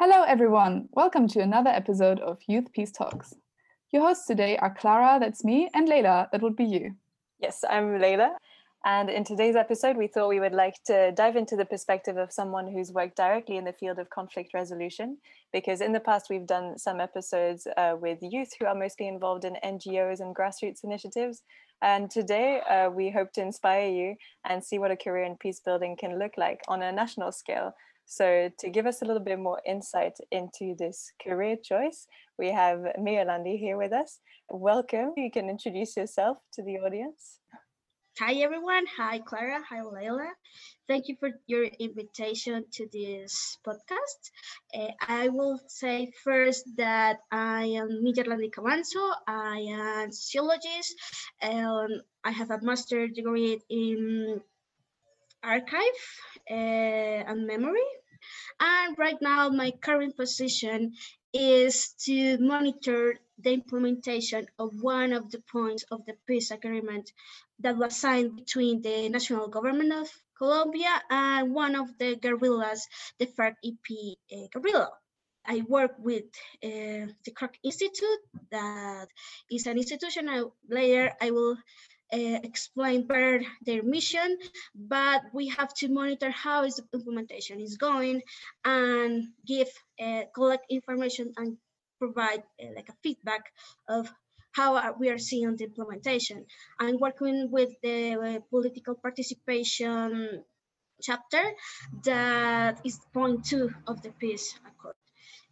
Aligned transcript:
Hello, 0.00 0.22
everyone. 0.22 0.88
Welcome 0.92 1.26
to 1.26 1.40
another 1.40 1.70
episode 1.70 2.20
of 2.20 2.38
Youth 2.46 2.72
Peace 2.72 2.92
Talks. 2.92 3.34
Your 3.90 4.02
hosts 4.06 4.26
today 4.26 4.56
are 4.58 4.72
Clara, 4.72 5.18
that's 5.18 5.42
me, 5.42 5.68
and 5.74 5.88
Leila, 5.88 6.28
that 6.30 6.40
would 6.40 6.54
be 6.54 6.66
you. 6.66 6.94
Yes, 7.40 7.64
I'm 7.68 7.98
Leila. 8.00 8.36
And 8.84 9.10
in 9.10 9.24
today's 9.24 9.56
episode, 9.56 9.96
we 9.96 10.06
thought 10.06 10.28
we 10.28 10.38
would 10.38 10.54
like 10.54 10.80
to 10.84 11.10
dive 11.10 11.34
into 11.34 11.56
the 11.56 11.64
perspective 11.64 12.16
of 12.16 12.32
someone 12.32 12.68
who's 12.68 12.92
worked 12.92 13.16
directly 13.16 13.56
in 13.56 13.64
the 13.64 13.72
field 13.72 13.98
of 13.98 14.08
conflict 14.08 14.54
resolution. 14.54 15.18
Because 15.52 15.80
in 15.80 15.92
the 15.92 15.98
past, 15.98 16.30
we've 16.30 16.46
done 16.46 16.78
some 16.78 17.00
episodes 17.00 17.66
uh, 17.76 17.96
with 18.00 18.18
youth 18.22 18.52
who 18.56 18.66
are 18.66 18.76
mostly 18.76 19.08
involved 19.08 19.44
in 19.44 19.56
NGOs 19.64 20.20
and 20.20 20.32
grassroots 20.32 20.84
initiatives. 20.84 21.42
And 21.82 22.08
today, 22.08 22.60
uh, 22.70 22.88
we 22.88 23.10
hope 23.10 23.32
to 23.32 23.42
inspire 23.42 23.88
you 23.88 24.14
and 24.44 24.62
see 24.62 24.78
what 24.78 24.92
a 24.92 24.96
career 24.96 25.24
in 25.24 25.36
peace 25.38 25.58
building 25.58 25.96
can 25.96 26.20
look 26.20 26.34
like 26.36 26.60
on 26.68 26.82
a 26.82 26.92
national 26.92 27.32
scale. 27.32 27.74
So, 28.10 28.50
to 28.60 28.70
give 28.70 28.86
us 28.86 29.02
a 29.02 29.04
little 29.04 29.22
bit 29.22 29.38
more 29.38 29.60
insight 29.66 30.16
into 30.30 30.74
this 30.78 31.12
career 31.22 31.56
choice, 31.62 32.06
we 32.38 32.50
have 32.50 32.80
Mia 32.98 33.24
Landi 33.26 33.58
here 33.58 33.76
with 33.76 33.92
us. 33.92 34.20
Welcome. 34.48 35.12
You 35.18 35.30
can 35.30 35.50
introduce 35.50 35.94
yourself 35.94 36.38
to 36.54 36.62
the 36.62 36.78
audience. 36.78 37.38
Hi, 38.18 38.32
everyone. 38.40 38.86
Hi, 38.96 39.18
Clara. 39.18 39.60
Hi, 39.68 39.82
Leila. 39.82 40.32
Thank 40.88 41.08
you 41.08 41.16
for 41.20 41.30
your 41.46 41.64
invitation 41.64 42.64
to 42.72 42.88
this 42.90 43.58
podcast. 43.60 44.20
Uh, 44.74 44.88
I 45.06 45.28
will 45.28 45.60
say 45.68 46.10
first 46.24 46.64
that 46.78 47.18
I 47.30 47.76
am 47.76 48.02
Mia 48.02 48.24
Landi 48.24 48.48
Camanzo. 48.48 49.04
I 49.26 49.68
am 49.68 50.08
a 50.08 50.12
sociologist. 50.12 50.96
and 51.42 52.00
I 52.24 52.30
have 52.30 52.50
a 52.50 52.58
master's 52.62 53.12
degree 53.12 53.60
in 53.68 54.40
archive 55.42 56.00
uh, 56.50 56.54
and 56.54 57.46
memory. 57.46 57.88
And 58.60 58.98
right 58.98 59.20
now, 59.20 59.48
my 59.48 59.70
current 59.70 60.16
position 60.16 60.94
is 61.32 61.94
to 62.04 62.38
monitor 62.38 63.18
the 63.38 63.52
implementation 63.52 64.46
of 64.58 64.82
one 64.82 65.12
of 65.12 65.30
the 65.30 65.40
points 65.52 65.84
of 65.90 66.04
the 66.06 66.14
peace 66.26 66.50
agreement 66.50 67.12
that 67.60 67.76
was 67.76 67.96
signed 67.96 68.36
between 68.36 68.82
the 68.82 69.08
national 69.08 69.48
government 69.48 69.92
of 69.92 70.08
Colombia 70.36 71.02
and 71.10 71.54
one 71.54 71.74
of 71.74 71.96
the 71.98 72.16
guerrillas, 72.16 72.86
the 73.18 73.26
FARC-EP 73.26 74.16
uh, 74.32 74.46
guerrilla. 74.52 74.90
I 75.44 75.62
work 75.66 75.94
with 75.98 76.24
uh, 76.62 77.08
the 77.24 77.32
Kroc 77.32 77.54
Institute, 77.62 78.20
that 78.50 79.08
is 79.50 79.66
an 79.66 79.78
institutional 79.78 80.54
layer 80.68 81.12
I 81.20 81.30
will 81.30 81.56
uh, 82.12 82.40
explain 82.42 83.06
better 83.06 83.42
their 83.64 83.82
mission, 83.82 84.38
but 84.74 85.22
we 85.32 85.48
have 85.48 85.72
to 85.74 85.88
monitor 85.88 86.30
how 86.30 86.64
is 86.64 86.76
the 86.76 86.84
implementation 86.94 87.60
is 87.60 87.76
going 87.76 88.22
and 88.64 89.28
give, 89.46 89.68
uh, 90.00 90.22
collect 90.34 90.66
information 90.70 91.32
and 91.36 91.56
provide 91.98 92.42
uh, 92.62 92.66
like 92.74 92.88
a 92.88 92.96
feedback 93.02 93.52
of 93.88 94.12
how 94.52 94.94
we 94.98 95.10
are 95.10 95.18
seeing 95.18 95.56
the 95.56 95.64
implementation. 95.64 96.44
I'm 96.80 96.98
working 96.98 97.50
with 97.50 97.70
the 97.82 98.42
political 98.50 98.94
participation 98.94 100.42
chapter 101.00 101.42
that 102.04 102.80
is 102.84 102.98
point 103.12 103.44
two 103.44 103.70
of 103.86 104.02
the 104.02 104.10
peace 104.10 104.58
accord. 104.66 104.96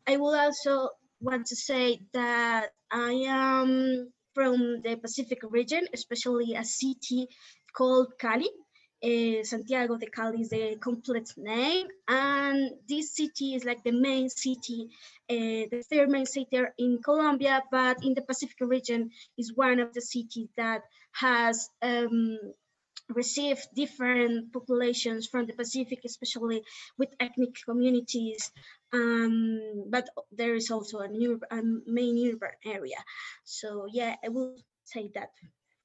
I 0.07 0.17
will 0.17 0.35
also 0.35 0.91
want 1.21 1.47
to 1.47 1.57
say 1.57 2.01
that 2.13 2.71
I 2.91 3.13
am 3.29 4.13
from 4.37 4.83
the 4.85 4.97
Pacific 4.97 5.39
region, 5.51 5.83
especially 5.95 6.55
a 6.55 6.65
city 6.65 7.27
called 7.75 8.09
Cali. 8.19 8.51
Uh, 9.03 9.43
Santiago 9.43 9.97
de 9.97 10.07
Cali 10.07 10.41
is 10.43 10.51
the 10.51 10.77
complete 10.89 11.33
name, 11.37 11.87
and 12.09 12.71
this 12.89 13.15
city 13.15 13.55
is 13.55 13.65
like 13.65 13.83
the 13.83 13.93
main 13.93 14.29
city, 14.29 14.89
uh, 15.31 15.63
the 15.73 15.83
third 15.91 16.09
main 16.11 16.27
city 16.27 16.59
in 16.79 16.99
Colombia, 17.03 17.63
but 17.71 17.97
in 18.03 18.13
the 18.15 18.23
Pacific 18.23 18.57
region 18.61 19.11
is 19.39 19.55
one 19.55 19.81
of 19.81 19.93
the 19.95 20.01
cities 20.01 20.49
that 20.57 20.83
has 21.13 21.69
um, 21.83 22.39
receive 23.09 23.59
different 23.75 24.53
populations 24.53 25.27
from 25.27 25.47
the 25.47 25.53
Pacific, 25.53 26.01
especially 26.05 26.63
with 26.99 27.11
ethnic 27.21 27.55
communities. 27.65 28.51
Um, 28.97 29.85
but 29.89 30.09
there 30.33 30.55
is 30.55 30.71
also 30.71 31.01
a, 31.01 31.09
new, 31.09 31.41
a 31.51 31.61
main 31.87 32.17
urban 32.29 32.57
area. 32.65 33.01
So 33.45 33.87
yeah, 33.93 34.17
I 34.25 34.29
will 34.29 34.57
say 34.85 35.11
that. 35.15 35.31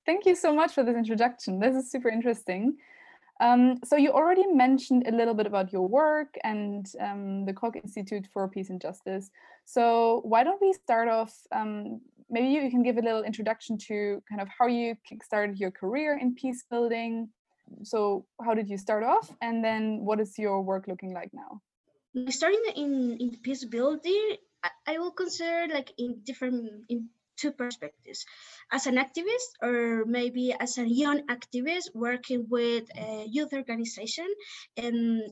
Thank 0.05 0.25
you 0.25 0.35
so 0.35 0.53
much 0.53 0.73
for 0.73 0.83
this 0.83 0.95
introduction. 0.95 1.59
This 1.59 1.75
is 1.75 1.91
super 1.91 2.09
interesting. 2.09 2.77
Um, 3.39 3.79
so 3.83 3.95
you 3.95 4.11
already 4.11 4.45
mentioned 4.45 5.07
a 5.07 5.11
little 5.11 5.33
bit 5.33 5.47
about 5.47 5.73
your 5.73 5.87
work 5.87 6.35
and 6.43 6.85
um, 6.99 7.45
the 7.45 7.53
Kroc 7.53 7.75
Institute 7.75 8.27
for 8.31 8.47
Peace 8.47 8.69
and 8.69 8.79
Justice. 8.79 9.31
So 9.65 10.21
why 10.23 10.43
don't 10.43 10.61
we 10.61 10.73
start 10.73 11.07
off, 11.07 11.33
um, 11.51 12.01
maybe 12.29 12.49
you 12.49 12.69
can 12.69 12.83
give 12.83 12.97
a 12.97 13.01
little 13.01 13.23
introduction 13.23 13.77
to 13.89 14.21
kind 14.29 14.41
of 14.41 14.47
how 14.47 14.67
you 14.67 14.95
kickstarted 15.09 15.59
your 15.59 15.71
career 15.71 16.19
in 16.21 16.35
peace 16.35 16.63
building. 16.69 17.29
So 17.83 18.25
how 18.45 18.53
did 18.53 18.69
you 18.69 18.77
start 18.77 19.03
off? 19.03 19.31
And 19.41 19.63
then 19.63 20.01
what 20.05 20.19
is 20.19 20.37
your 20.37 20.61
work 20.61 20.87
looking 20.87 21.13
like 21.13 21.31
now? 21.33 21.61
Starting 22.29 22.63
in, 22.75 23.17
in 23.19 23.37
peace 23.41 23.65
building, 23.65 24.35
I, 24.63 24.69
I 24.87 24.99
will 24.99 25.11
consider 25.11 25.73
like 25.73 25.93
in 25.97 26.21
different, 26.23 26.85
in 26.89 27.09
two 27.37 27.51
perspectives. 27.51 28.25
As 28.71 28.85
an 28.85 28.95
activist 28.95 29.49
or 29.61 30.05
maybe 30.05 30.53
as 30.53 30.77
a 30.77 30.87
young 30.87 31.25
activist 31.27 31.89
working 31.93 32.47
with 32.49 32.85
a 32.95 33.25
youth 33.27 33.53
organization 33.53 34.27
and 34.77 35.23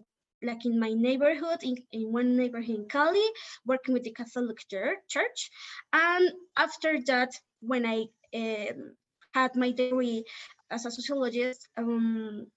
like 0.42 0.66
in 0.66 0.80
my 0.80 0.94
neighborhood 0.94 1.60
in, 1.64 1.76
in 1.92 2.12
one 2.12 2.38
neighborhood 2.38 2.70
in 2.70 2.86
cali 2.88 3.28
working 3.66 3.94
with 3.94 4.04
the 4.04 4.12
catholic 4.12 4.58
church. 4.70 5.52
And 5.92 6.32
after 6.58 6.98
that 7.08 7.32
when 7.62 7.86
i 7.86 8.06
um, 8.34 8.96
had 9.34 9.56
my 9.56 9.72
degree 9.72 10.24
as 10.72 10.86
a 10.86 10.92
sociologist 10.92 11.68
um, 11.78 12.48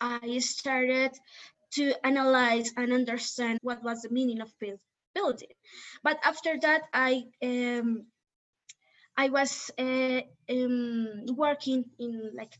i 0.00 0.38
started 0.38 1.12
to 1.72 1.94
analyze 2.06 2.70
and 2.76 2.92
understand 2.92 3.58
what 3.62 3.82
was 3.82 4.02
the 4.02 4.10
meaning 4.10 4.40
of 4.40 4.58
peace 4.58 4.78
building 5.14 5.54
but 6.02 6.18
after 6.24 6.58
that 6.60 6.82
i 6.92 7.22
um, 7.42 8.06
I 9.16 9.30
was 9.30 9.70
uh, 9.78 10.20
um, 10.50 11.24
working 11.34 11.84
in 11.98 12.32
like 12.34 12.52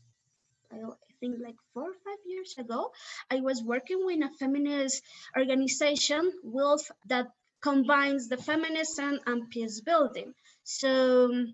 I 0.71 0.79
think 1.19 1.37
like 1.41 1.55
four 1.73 1.83
or 1.83 1.93
five 2.05 2.17
years 2.25 2.55
ago. 2.57 2.91
I 3.31 3.41
was 3.41 3.63
working 3.63 4.05
with 4.05 4.23
a 4.23 4.29
feminist 4.39 5.03
organization, 5.37 6.31
WILPF, 6.43 6.91
that 7.09 7.27
combines 7.61 8.27
the 8.27 8.37
feminism 8.37 9.19
and 9.25 9.49
peace 9.49 9.81
building. 9.81 10.33
So 10.63 11.45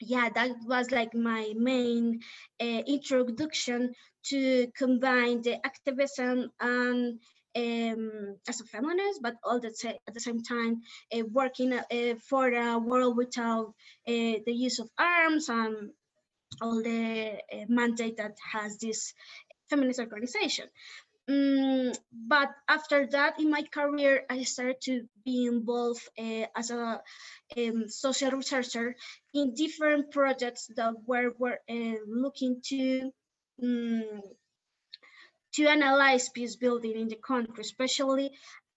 yeah, 0.00 0.28
that 0.34 0.50
was 0.66 0.90
like 0.90 1.14
my 1.14 1.52
main 1.56 2.20
uh, 2.60 2.82
introduction 2.86 3.94
to 4.30 4.68
combine 4.76 5.42
the 5.42 5.64
activism 5.64 6.50
and 6.60 7.18
um, 7.56 8.36
as 8.48 8.60
a 8.60 8.64
feminist, 8.64 9.22
but 9.22 9.34
all 9.44 9.60
the 9.60 9.72
at 10.08 10.14
the 10.14 10.20
same 10.20 10.42
time 10.42 10.82
uh, 11.14 11.22
working 11.32 11.72
uh, 11.72 12.14
for 12.28 12.48
a 12.52 12.78
world 12.78 13.16
without 13.16 13.74
uh, 14.08 14.36
the 14.46 14.52
use 14.52 14.80
of 14.80 14.90
arms 14.98 15.48
and 15.48 15.90
all 16.60 16.82
the 16.82 17.38
uh, 17.52 17.64
mandate 17.68 18.16
that 18.16 18.36
has 18.52 18.78
this 18.78 19.14
feminist 19.70 20.00
organization. 20.00 20.66
Um, 21.26 21.92
but 22.12 22.50
after 22.68 23.06
that, 23.06 23.40
in 23.40 23.50
my 23.50 23.62
career, 23.62 24.24
I 24.28 24.42
started 24.42 24.80
to 24.82 25.08
be 25.24 25.46
involved 25.46 26.06
uh, 26.18 26.46
as 26.54 26.70
a 26.70 27.00
um, 27.56 27.88
social 27.88 28.32
researcher 28.32 28.94
in 29.32 29.54
different 29.54 30.10
projects 30.10 30.68
that 30.76 30.92
were, 31.06 31.32
were 31.38 31.60
uh, 31.70 31.96
looking 32.06 32.60
to 32.66 33.10
um, 33.62 34.22
to 35.54 35.66
analyze 35.66 36.28
peace 36.28 36.56
building 36.56 36.96
in 36.96 37.08
the 37.08 37.16
country, 37.16 37.60
especially 37.60 38.32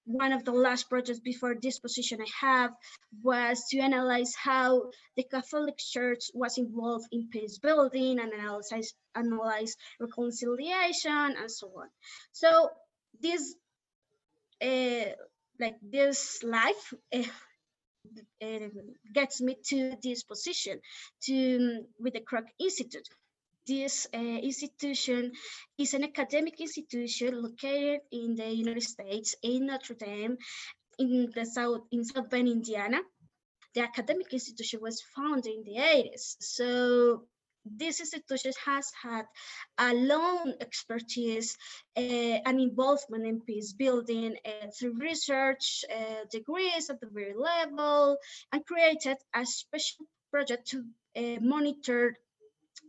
one 0.08 0.32
of 0.32 0.46
the 0.46 0.54
last 0.54 0.90
projects 0.90 1.20
before 1.20 1.56
this 1.62 1.80
position 1.80 2.20
I 2.22 2.46
have 2.48 2.72
was 3.22 3.66
to 3.72 3.80
analyze 3.80 4.34
how 4.36 4.92
the 5.18 5.24
Catholic 5.24 5.78
Church 5.78 6.32
was 6.34 6.58
involved 6.58 7.08
in 7.12 7.28
peace 7.30 7.58
building 7.58 8.18
and 8.20 8.32
analyze, 8.32 8.94
analyze 9.16 9.76
reconciliation 10.00 11.36
and 11.38 11.52
so 11.52 11.68
on. 11.76 11.90
So 12.32 12.70
this, 13.20 13.54
uh, 14.62 15.12
like 15.60 15.76
this 15.82 16.42
life 16.42 16.94
uh, 17.14 17.24
uh, 18.42 18.70
gets 19.14 19.42
me 19.42 19.58
to 19.70 19.98
this 20.02 20.24
position 20.24 20.80
to 21.24 21.86
with 22.00 22.14
the 22.14 22.22
Kroc 22.22 22.46
Institute 22.60 23.10
this 23.68 24.08
uh, 24.14 24.18
institution 24.18 25.32
is 25.78 25.94
an 25.94 26.04
academic 26.04 26.60
institution 26.60 27.42
located 27.42 28.02
in 28.12 28.36
the 28.36 28.50
United 28.50 28.84
States 28.84 29.36
in 29.44 29.68
Notre 29.68 29.96
Dame 29.96 30.38
in 30.98 31.32
the 31.36 31.46
South 31.46 31.82
in 31.92 32.04
South 32.04 32.30
Bend, 32.30 32.48
Indiana. 32.48 33.00
The 33.76 33.82
academic 33.82 34.34
institution 34.34 34.80
was 34.82 35.04
founded 35.16 35.54
in 35.54 35.64
the 35.64 35.80
80s. 35.80 36.38
So 36.40 37.28
this 37.66 38.00
institution 38.00 38.54
has 38.66 38.92
had 39.04 39.26
a 39.78 39.94
long 39.94 40.54
expertise 40.62 41.58
uh, 41.98 42.02
and 42.46 42.60
involvement 42.62 43.26
in 43.26 43.42
peace 43.42 43.74
building 43.74 44.38
uh, 44.46 44.68
through 44.78 44.98
research 45.00 45.84
uh, 45.94 46.24
degrees 46.32 46.90
at 46.90 47.00
the 47.02 47.10
very 47.12 47.36
level 47.36 48.18
and 48.52 48.66
created 48.66 49.18
a 49.36 49.46
special 49.46 50.06
project 50.32 50.70
to 50.70 50.84
uh, 51.16 51.40
monitor 51.42 52.16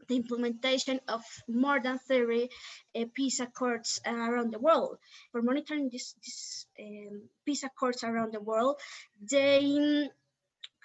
the 0.09 0.17
implementation 0.17 1.01
of 1.09 1.23
more 1.49 1.81
than 1.81 1.99
30 1.99 2.49
uh, 2.97 3.05
peace 3.15 3.41
accords 3.41 4.01
around 4.07 4.53
the 4.53 4.59
world. 4.59 4.99
For 5.33 5.43
monitoring 5.43 5.91
these 5.91 6.15
this, 6.25 6.67
um, 6.81 7.23
peace 7.45 7.63
accords 7.63 8.05
around 8.05 8.33
the 8.33 8.41
world, 8.41 8.81
they 9.21 10.09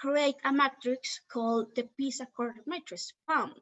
create 0.03 0.35
a 0.43 0.51
matrix 0.51 1.21
called 1.31 1.73
the 1.75 1.87
Peace 1.97 2.19
Accord 2.19 2.55
Matrix, 2.67 3.13
PAM. 3.25 3.53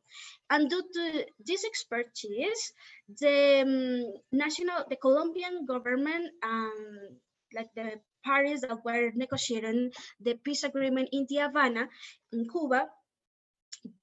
And 0.50 0.70
due 0.70 0.82
to 0.82 1.26
this 1.46 1.64
expertise, 1.64 2.74
the 3.20 3.62
um, 3.62 4.14
national, 4.32 4.86
the 4.90 4.96
Colombian 4.96 5.68
government, 5.68 6.32
um, 6.42 7.20
like 7.54 7.70
the 7.76 8.02
parties 8.26 8.62
that 8.62 8.84
were 8.84 9.12
negotiating 9.14 9.92
the 10.20 10.34
peace 10.34 10.64
agreement 10.64 11.10
in 11.12 11.28
the 11.30 11.38
Havana, 11.38 11.88
in 12.32 12.50
Cuba, 12.50 12.90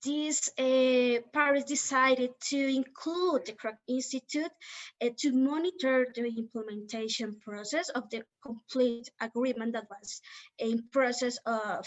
these 0.03 0.51
uh, 0.59 1.21
parties 1.33 1.65
decided 1.65 2.31
to 2.41 2.59
include 2.59 3.47
the 3.47 3.53
Kroc 3.53 3.77
Institute 3.87 4.51
uh, 5.03 5.11
to 5.19 5.33
monitor 5.33 6.07
the 6.15 6.27
implementation 6.27 7.37
process 7.41 7.89
of 7.91 8.11
the 8.11 8.23
complete 8.43 9.09
agreement 9.21 9.75
that 9.75 9.87
was 9.89 10.21
in 10.59 10.85
process 10.91 11.39
of 11.47 11.87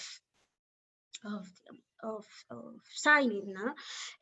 of 1.25 1.47
of, 2.03 2.25
of 2.49 2.75
signing, 2.93 3.53
no? 3.53 3.73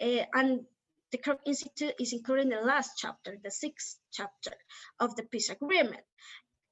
Uh, 0.01 0.25
and 0.33 0.65
the 1.11 1.17
Kroc 1.17 1.39
Institute 1.45 1.93
is 1.99 2.13
including 2.13 2.49
the 2.49 2.61
last 2.61 2.91
chapter, 2.97 3.37
the 3.43 3.51
sixth 3.51 3.99
chapter 4.11 4.53
of 4.99 5.15
the 5.15 5.23
peace 5.23 5.49
agreement. 5.49 6.03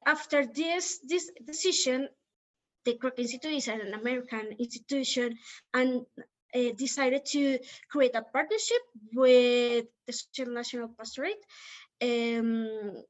After 0.05 0.45
this 0.45 0.99
this 1.07 1.29
decision, 1.45 2.09
the 2.85 2.93
Kroc 2.95 3.19
Institute 3.19 3.53
is 3.53 3.67
an 3.67 3.93
American 3.93 4.55
institution 4.59 5.37
and 5.73 6.05
uh, 6.55 6.71
decided 6.77 7.25
to 7.25 7.59
create 7.89 8.15
a 8.15 8.21
partnership 8.21 8.81
with 9.13 9.85
the 10.05 10.13
Social 10.13 10.53
National 10.53 10.89
Pastorate 10.89 11.43
um, 12.01 13.03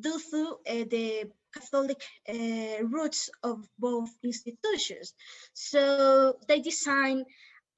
due 0.00 0.20
to 0.30 0.56
uh, 0.68 0.84
the 0.90 1.30
Catholic 1.52 2.02
uh, 2.28 2.84
roots 2.84 3.30
of 3.42 3.66
both 3.78 4.10
institutions. 4.22 5.14
So 5.54 6.36
they 6.48 6.60
designed 6.60 7.24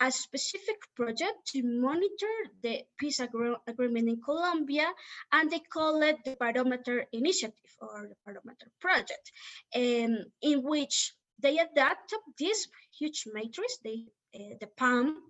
a 0.01 0.13
specific 0.13 0.77
project 0.95 1.47
to 1.53 1.63
monitor 1.63 2.35
the 2.63 2.83
peace 2.99 3.21
agreement 3.21 4.09
in 4.09 4.21
Colombia, 4.23 4.87
and 5.33 5.51
they 5.51 5.59
call 5.59 6.03
it 6.03 6.19
the 6.25 6.37
Barometer 6.39 7.07
Initiative 7.13 7.73
or 7.81 8.09
the 8.09 8.17
Barometer 8.25 8.71
Project, 8.81 9.33
um, 9.75 10.25
in 10.41 10.63
which 10.63 11.15
they 11.41 11.59
adapt 11.59 12.15
this 12.39 12.69
huge 12.99 13.25
matrix, 13.33 13.79
they, 13.85 14.05
the 14.33 14.69
PAM, 14.77 15.23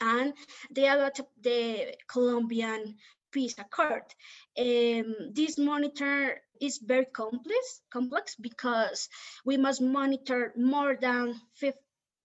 and 0.00 0.34
they 0.70 0.88
adapt 0.88 1.20
the 1.42 1.94
Colombian 2.08 2.96
peace 3.32 3.54
accord. 3.58 4.02
Um, 4.58 5.32
this 5.32 5.58
monitor 5.58 6.40
is 6.60 6.78
very 6.78 7.06
complex, 7.06 7.80
complex 7.90 8.34
because 8.36 9.08
we 9.44 9.56
must 9.56 9.80
monitor 9.80 10.52
more 10.56 10.96
than 11.00 11.40
50, 11.54 11.78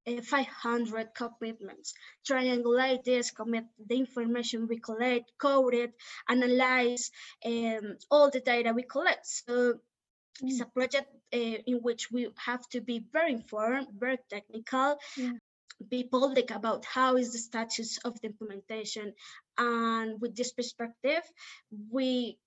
uh, 0.08 0.22
500 0.22 1.10
commitments, 1.14 1.94
triangulate 2.28 3.04
this, 3.04 3.32
commit 3.32 3.66
the 3.88 3.96
information 3.96 4.68
we 4.68 4.80
collect, 4.80 5.32
code 5.38 5.74
it, 5.74 5.94
analyze 6.30 7.12
um, 7.46 7.98
all 8.12 8.30
the 8.30 8.40
data 8.40 8.74
we 8.74 8.84
collect. 8.84 9.26
So 9.26 9.80
it's 10.42 10.62
a 10.62 10.66
project 10.66 11.08
uh, 11.34 11.38
in 11.38 11.78
which 11.78 12.12
we 12.12 12.28
have 12.38 12.68
to 12.70 12.82
be 12.82 13.04
very 13.12 13.32
informed, 13.32 13.88
very 13.98 14.20
technical, 14.30 14.98
yeah. 15.18 15.32
Be 15.90 16.04
public 16.04 16.52
about 16.52 16.86
how 16.86 17.18
is 17.18 17.32
the 17.32 17.38
status 17.38 17.98
of 18.06 18.20
the 18.22 18.28
implementation. 18.28 19.14
And 19.58 20.20
with 20.22 20.36
this 20.36 20.54
perspective, 20.54 21.24
we 21.92 22.38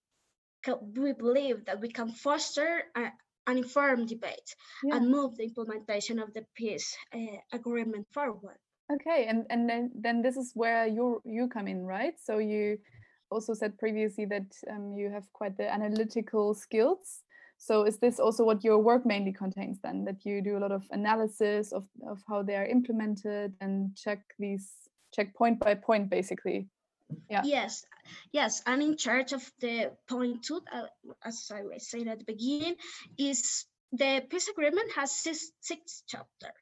we 0.97 1.13
believe 1.13 1.65
that 1.67 1.81
we 1.81 1.89
can 1.89 2.11
foster 2.11 2.83
a, 2.97 3.13
an 3.47 3.59
informed 3.59 4.09
debate 4.09 4.55
yeah. 4.83 4.97
and 4.97 5.09
move 5.09 5.37
the 5.37 5.45
implementation 5.45 6.19
of 6.19 6.35
the 6.35 6.45
peace 6.55 6.97
uh, 7.15 7.39
agreement 7.53 8.07
forward. 8.13 8.59
Okay, 8.93 9.27
and 9.29 9.47
and 9.51 9.69
then 9.69 9.91
then 9.95 10.23
this 10.23 10.37
is 10.37 10.53
where 10.55 10.87
you 10.87 11.21
you 11.25 11.49
come 11.49 11.69
in, 11.69 11.85
right? 11.85 12.15
So 12.19 12.39
you 12.39 12.79
also 13.31 13.55
said 13.55 13.79
previously 13.79 14.25
that 14.27 14.51
um, 14.71 14.95
you 14.97 15.11
have 15.11 15.31
quite 15.33 15.57
the 15.57 15.71
analytical 15.73 16.55
skills 16.55 17.23
so 17.59 17.83
is 17.83 17.99
this 17.99 18.21
also 18.21 18.45
what 18.45 18.63
your 18.65 18.79
work 18.79 19.05
mainly 19.05 19.33
contains 19.33 19.79
then, 19.83 20.05
that 20.05 20.25
you 20.25 20.41
do 20.41 20.57
a 20.57 20.61
lot 20.61 20.73
of 20.73 20.85
analysis 20.91 21.73
of, 21.73 21.85
of 22.07 22.23
how 22.29 22.43
they 22.43 22.55
are 22.55 22.67
implemented 22.67 23.53
and 23.61 23.95
check 23.97 24.21
these, 24.39 24.71
check 25.13 25.35
point 25.35 25.59
by 25.59 25.75
point 25.75 26.09
basically? 26.09 26.69
Yeah. 27.29 27.43
Yes, 27.45 27.85
yes, 28.33 28.63
I'm 28.67 28.81
in 28.81 28.97
charge 28.97 29.33
of 29.33 29.51
the 29.61 29.91
point 30.09 30.45
two, 30.45 30.61
uh, 30.73 30.87
as 31.25 31.51
I 31.53 31.63
was 31.63 31.91
saying 31.91 32.09
at 32.09 32.19
the 32.19 32.25
beginning, 32.25 32.77
is 33.19 33.67
the 33.93 34.23
peace 34.31 34.49
agreement 34.49 34.93
has 34.93 35.13
six, 35.13 35.51
six 35.61 36.05
chapter 36.07 36.53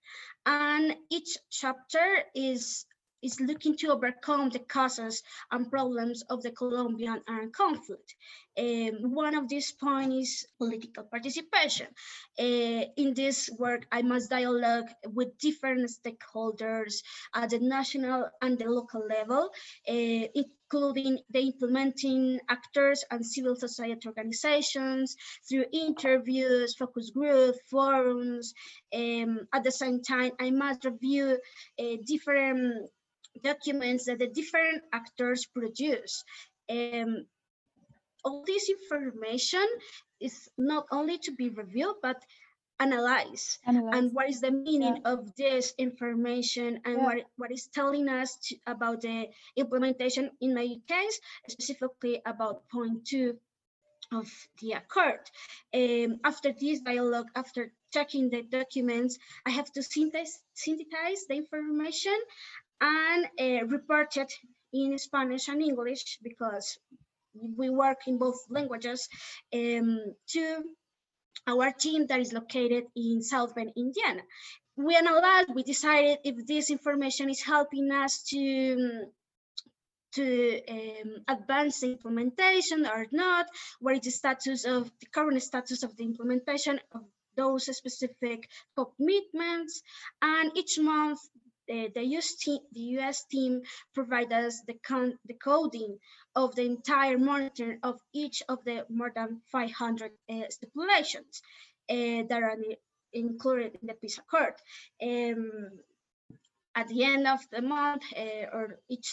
and 0.47 0.97
each 1.11 1.37
chapter 1.51 2.23
is 2.35 2.87
is 3.23 3.41
looking 3.41 3.77
to 3.77 3.93
overcome 3.93 4.51
the 4.51 4.59
causes 4.59 5.23
and 5.51 5.71
problems 5.71 6.23
of 6.31 6.43
the 6.43 6.51
Colombian 6.51 7.23
armed 7.29 7.53
conflict. 7.53 8.15
Um, 8.59 9.13
one 9.15 9.35
of 9.35 9.49
these 9.49 9.73
points 9.73 10.17
is 10.17 10.47
political 10.59 11.05
participation. 11.05 11.89
Uh, 12.39 12.85
in 12.97 13.13
this 13.15 13.51
work, 13.59 13.87
I 13.93 14.03
must 14.03 14.31
dialogue 14.31 14.89
with 15.13 15.37
different 15.39 15.91
stakeholders 15.91 17.03
at 17.35 17.51
the 17.51 17.59
national 17.59 18.31
and 18.41 18.59
the 18.59 18.67
local 18.67 19.07
level, 19.07 19.51
uh, 19.89 20.27
including 20.35 21.19
the 21.31 21.41
implementing 21.41 22.41
actors 22.49 23.05
and 23.11 23.25
civil 23.27 23.57
society 23.57 24.09
organizations 24.09 25.17
through 25.49 25.67
interviews, 25.73 26.75
focus 26.75 27.11
groups, 27.11 27.59
forums. 27.71 28.55
Um, 28.95 29.47
at 29.53 29.65
the 29.65 29.73
same 29.73 30.03
time, 30.03 30.33
I 30.41 30.51
must 30.51 30.85
review 30.85 31.39
uh, 31.79 31.97
different 32.05 32.91
documents 33.43 34.07
that 34.07 34.19
the 34.19 34.27
different 34.27 34.83
actors 34.93 35.47
produce. 35.47 36.25
Um, 36.69 37.27
all 38.25 38.45
this 38.47 38.69
information 38.69 39.67
is 40.21 40.49
not 40.59 40.87
only 40.91 41.19
to 41.19 41.33
be 41.33 41.49
reviewed, 41.49 41.97
but 42.03 42.23
analyzed. 42.79 43.59
And 43.65 44.13
what 44.13 44.29
is 44.29 44.41
the 44.41 44.51
meaning 44.51 45.01
yeah. 45.03 45.13
of 45.13 45.35
this 45.37 45.75
information 45.79 46.81
and 46.85 46.99
yeah. 46.99 47.05
what, 47.05 47.17
what 47.37 47.53
is 47.53 47.69
telling 47.69 48.09
us 48.09 48.37
to, 48.37 48.57
about 48.67 49.01
the 49.03 49.29
implementation 49.57 50.31
in 50.41 50.55
my 50.55 50.69
case, 50.89 51.21
specifically 51.49 52.21
about 52.27 52.69
point 52.69 53.07
two 53.07 53.39
of 54.13 54.31
the 54.61 54.73
accord. 54.73 55.21
Um, 55.75 56.21
after 56.25 56.53
this 56.53 56.81
dialogue, 56.81 57.27
after 57.35 57.73
checking 57.93 58.31
the 58.31 58.43
documents, 58.43 59.19
I 59.45 59.51
have 59.51 59.73
to 59.73 59.83
synthesize, 59.83 60.39
synthesize 60.55 61.27
the 61.29 61.37
information 61.37 62.17
and 62.81 63.27
uh, 63.41 63.67
reported 63.67 64.29
in 64.73 64.99
Spanish 64.99 65.49
and 65.49 65.63
English 65.63 66.19
because 66.23 66.79
we 67.35 67.69
work 67.71 67.99
in 68.07 68.19
both 68.19 68.39
languages 68.51 69.09
um, 69.55 70.01
to 70.29 70.63
our 71.47 71.71
team 71.71 72.07
that 72.07 72.21
is 72.21 72.33
located 72.33 72.85
in 72.97 73.23
South 73.23 73.55
Bend, 73.55 73.73
Indiana. 73.77 74.23
We 74.77 74.97
analyzed, 74.97 75.55
we 75.55 75.63
decided 75.63 76.19
if 76.25 76.47
this 76.47 76.71
information 76.71 77.31
is 77.31 77.43
helping 77.43 77.91
us 77.91 78.23
to 78.31 79.07
to 80.13 80.63
um, 80.71 81.17
advance 81.29 81.81
the 81.81 81.93
implementation 81.93 82.87
or 82.87 83.07
not, 83.13 83.47
what 83.81 83.97
is 83.97 84.01
the 84.01 84.11
status 84.11 84.65
of 84.65 84.91
the 85.01 85.07
current 85.07 85.43
status 85.43 85.83
of 85.83 85.95
the 85.97 86.05
implementation 86.05 86.81
of 86.93 87.03
those 87.37 87.77
specific 87.77 88.49
commitments. 88.75 89.83
And 90.23 90.57
each 90.57 90.79
month 90.79 91.21
the, 91.69 91.91
the, 91.95 92.03
US 92.17 92.35
team, 92.35 92.59
the 92.73 92.81
US 92.99 93.25
team 93.25 93.63
us 93.97 94.63
the, 94.67 94.75
con, 94.75 95.19
the 95.27 95.35
coding 95.35 95.99
of 96.35 96.55
the 96.55 96.65
entire 96.65 97.19
monitor 97.19 97.79
of 97.83 98.01
each 98.13 98.43
of 98.49 98.65
the 98.65 98.85
more 98.89 99.13
than 99.15 99.41
500 99.53 100.11
uh, 100.29 100.35
stipulations 100.51 101.43
uh, 101.91 102.23
that 102.29 102.43
are 102.43 102.57
included 103.13 103.79
in 103.81 103.89
the 103.89 103.95
peace 103.95 104.19
accord. 104.19 104.55
Um, 105.03 105.71
at 106.75 106.89
the 106.89 107.05
end 107.05 107.27
of 107.27 107.41
the 107.51 107.63
month 107.63 108.03
uh, 108.17 108.47
or 108.53 108.79
each 108.89 109.13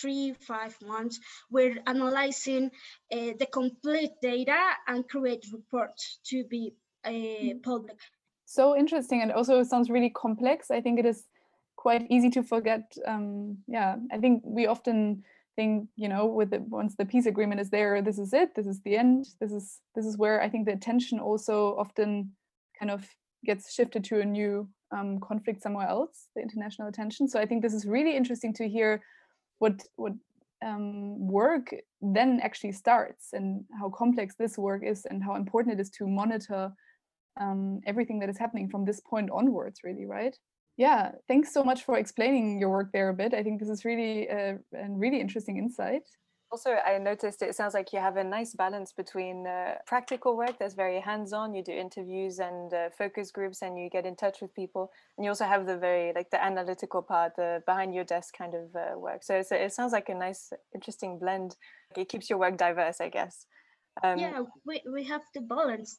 three, 0.00 0.34
five 0.40 0.76
months, 0.82 1.20
we're 1.50 1.76
analyzing 1.86 2.70
uh, 3.12 3.32
the 3.38 3.46
complete 3.52 4.12
data 4.22 4.58
and 4.86 5.08
create 5.08 5.46
reports 5.52 6.18
to 6.26 6.44
be 6.44 6.74
uh, 7.04 7.54
public. 7.62 7.98
So 8.46 8.76
interesting 8.76 9.22
and 9.22 9.30
also 9.30 9.60
it 9.60 9.66
sounds 9.66 9.90
really 9.90 10.10
complex. 10.10 10.70
I 10.70 10.80
think 10.80 10.98
it 10.98 11.06
is 11.06 11.24
quite 11.78 12.04
easy 12.10 12.28
to 12.30 12.42
forget. 12.42 12.92
Um, 13.06 13.58
yeah, 13.68 13.96
I 14.12 14.18
think 14.18 14.42
we 14.44 14.66
often 14.66 15.22
think, 15.54 15.88
you 15.96 16.08
know, 16.08 16.26
with 16.26 16.50
the 16.50 16.58
once 16.58 16.96
the 16.96 17.06
peace 17.06 17.26
agreement 17.26 17.60
is 17.60 17.70
there, 17.70 18.02
this 18.02 18.18
is 18.18 18.32
it, 18.32 18.54
this 18.56 18.66
is 18.66 18.80
the 18.82 18.96
end, 18.96 19.28
this 19.40 19.52
is 19.52 19.80
this 19.94 20.04
is 20.04 20.18
where 20.18 20.42
I 20.42 20.48
think 20.50 20.66
the 20.66 20.72
attention 20.72 21.20
also 21.20 21.76
often 21.78 22.32
kind 22.78 22.90
of 22.90 23.06
gets 23.44 23.72
shifted 23.72 24.02
to 24.04 24.20
a 24.20 24.24
new 24.24 24.68
um, 24.90 25.20
conflict 25.20 25.62
somewhere 25.62 25.88
else, 25.88 26.28
the 26.34 26.42
international 26.42 26.88
attention. 26.88 27.28
So 27.28 27.40
I 27.40 27.46
think 27.46 27.62
this 27.62 27.74
is 27.74 27.86
really 27.86 28.16
interesting 28.16 28.52
to 28.54 28.68
hear 28.68 29.00
what 29.60 29.76
what 29.94 30.14
um, 30.66 31.28
work 31.28 31.72
then 32.02 32.40
actually 32.42 32.72
starts 32.72 33.32
and 33.32 33.64
how 33.78 33.88
complex 33.90 34.34
this 34.34 34.58
work 34.58 34.82
is 34.82 35.06
and 35.08 35.22
how 35.22 35.36
important 35.36 35.74
it 35.74 35.80
is 35.80 35.90
to 35.90 36.08
monitor 36.08 36.72
um, 37.40 37.80
everything 37.86 38.18
that 38.18 38.28
is 38.28 38.38
happening 38.38 38.68
from 38.68 38.84
this 38.84 39.00
point 39.00 39.30
onwards, 39.30 39.80
really, 39.84 40.06
right? 40.06 40.36
Yeah, 40.78 41.10
thanks 41.26 41.52
so 41.52 41.64
much 41.64 41.82
for 41.82 41.98
explaining 41.98 42.60
your 42.60 42.70
work 42.70 42.92
there 42.92 43.08
a 43.08 43.14
bit. 43.14 43.34
I 43.34 43.42
think 43.42 43.58
this 43.58 43.68
is 43.68 43.84
really 43.84 44.28
a, 44.28 44.58
a 44.72 44.88
really 44.88 45.20
interesting 45.20 45.58
insight. 45.58 46.04
Also, 46.52 46.70
I 46.70 46.96
noticed 46.98 47.42
it 47.42 47.54
sounds 47.56 47.74
like 47.74 47.92
you 47.92 47.98
have 47.98 48.16
a 48.16 48.24
nice 48.24 48.54
balance 48.54 48.92
between 48.92 49.46
uh, 49.46 49.74
practical 49.86 50.36
work 50.36 50.56
that's 50.58 50.74
very 50.74 51.00
hands-on. 51.00 51.52
You 51.52 51.62
do 51.64 51.72
interviews 51.72 52.38
and 52.38 52.72
uh, 52.72 52.88
focus 52.96 53.32
groups, 53.32 53.60
and 53.60 53.76
you 53.76 53.90
get 53.90 54.06
in 54.06 54.14
touch 54.16 54.40
with 54.40 54.54
people. 54.54 54.90
And 55.16 55.24
you 55.24 55.30
also 55.30 55.44
have 55.44 55.66
the 55.66 55.76
very 55.76 56.12
like 56.14 56.30
the 56.30 56.42
analytical 56.42 57.02
part, 57.02 57.36
the 57.36 57.62
behind 57.66 57.92
your 57.92 58.04
desk 58.04 58.38
kind 58.38 58.54
of 58.54 58.74
uh, 58.74 58.98
work. 58.98 59.24
So 59.24 59.42
it 59.50 59.72
sounds 59.72 59.92
like 59.92 60.08
a 60.08 60.14
nice, 60.14 60.52
interesting 60.74 61.18
blend. 61.18 61.56
It 61.96 62.08
keeps 62.08 62.30
your 62.30 62.38
work 62.38 62.56
diverse, 62.56 63.00
I 63.00 63.08
guess. 63.10 63.44
Um, 64.02 64.18
yeah, 64.18 64.42
we 64.64 64.80
we 64.90 65.04
have 65.04 65.28
to 65.34 65.40
balance 65.40 65.98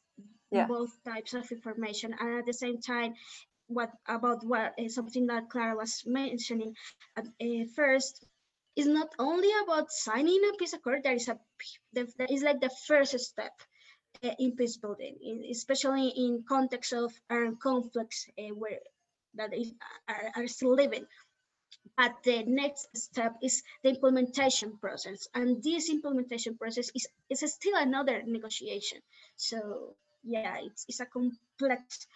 yeah. 0.50 0.66
both 0.66 0.90
types 1.04 1.34
of 1.34 1.48
information, 1.52 2.14
and 2.18 2.38
at 2.38 2.46
the 2.46 2.54
same 2.54 2.80
time, 2.80 3.14
what 3.70 3.90
about 4.06 4.44
what 4.44 4.74
uh, 4.78 4.88
something 4.88 5.26
that 5.26 5.48
Clara 5.48 5.76
was 5.76 6.02
mentioning 6.04 6.74
uh, 7.16 7.22
first 7.76 8.26
is 8.76 8.86
not 8.86 9.08
only 9.18 9.50
about 9.62 9.90
signing 9.90 10.40
a 10.52 10.56
peace 10.56 10.72
accord. 10.72 11.02
There 11.04 11.14
is 11.14 11.28
a 11.28 11.38
that 11.94 12.30
is 12.30 12.42
like 12.42 12.60
the 12.60 12.70
first 12.86 13.18
step 13.18 13.52
uh, 14.24 14.34
in 14.38 14.56
peace 14.56 14.76
building, 14.76 15.16
especially 15.50 16.08
in 16.08 16.44
context 16.48 16.92
of 16.92 17.12
armed 17.30 17.60
conflicts 17.60 18.26
where 18.54 18.80
that 19.34 19.54
is 19.54 19.72
are, 20.08 20.32
are 20.36 20.46
still 20.48 20.74
living. 20.74 21.06
But 21.96 22.14
the 22.24 22.42
next 22.44 22.88
step 22.96 23.36
is 23.42 23.62
the 23.82 23.90
implementation 23.90 24.78
process, 24.78 25.28
and 25.34 25.62
this 25.62 25.88
implementation 25.90 26.56
process 26.56 26.90
is 26.94 27.06
is 27.30 27.52
still 27.52 27.76
another 27.76 28.22
negotiation. 28.26 28.98
So 29.36 29.94
yeah, 30.24 30.58
it's 30.62 30.84
it's 30.88 31.00
a 31.00 31.06
complex 31.06 32.06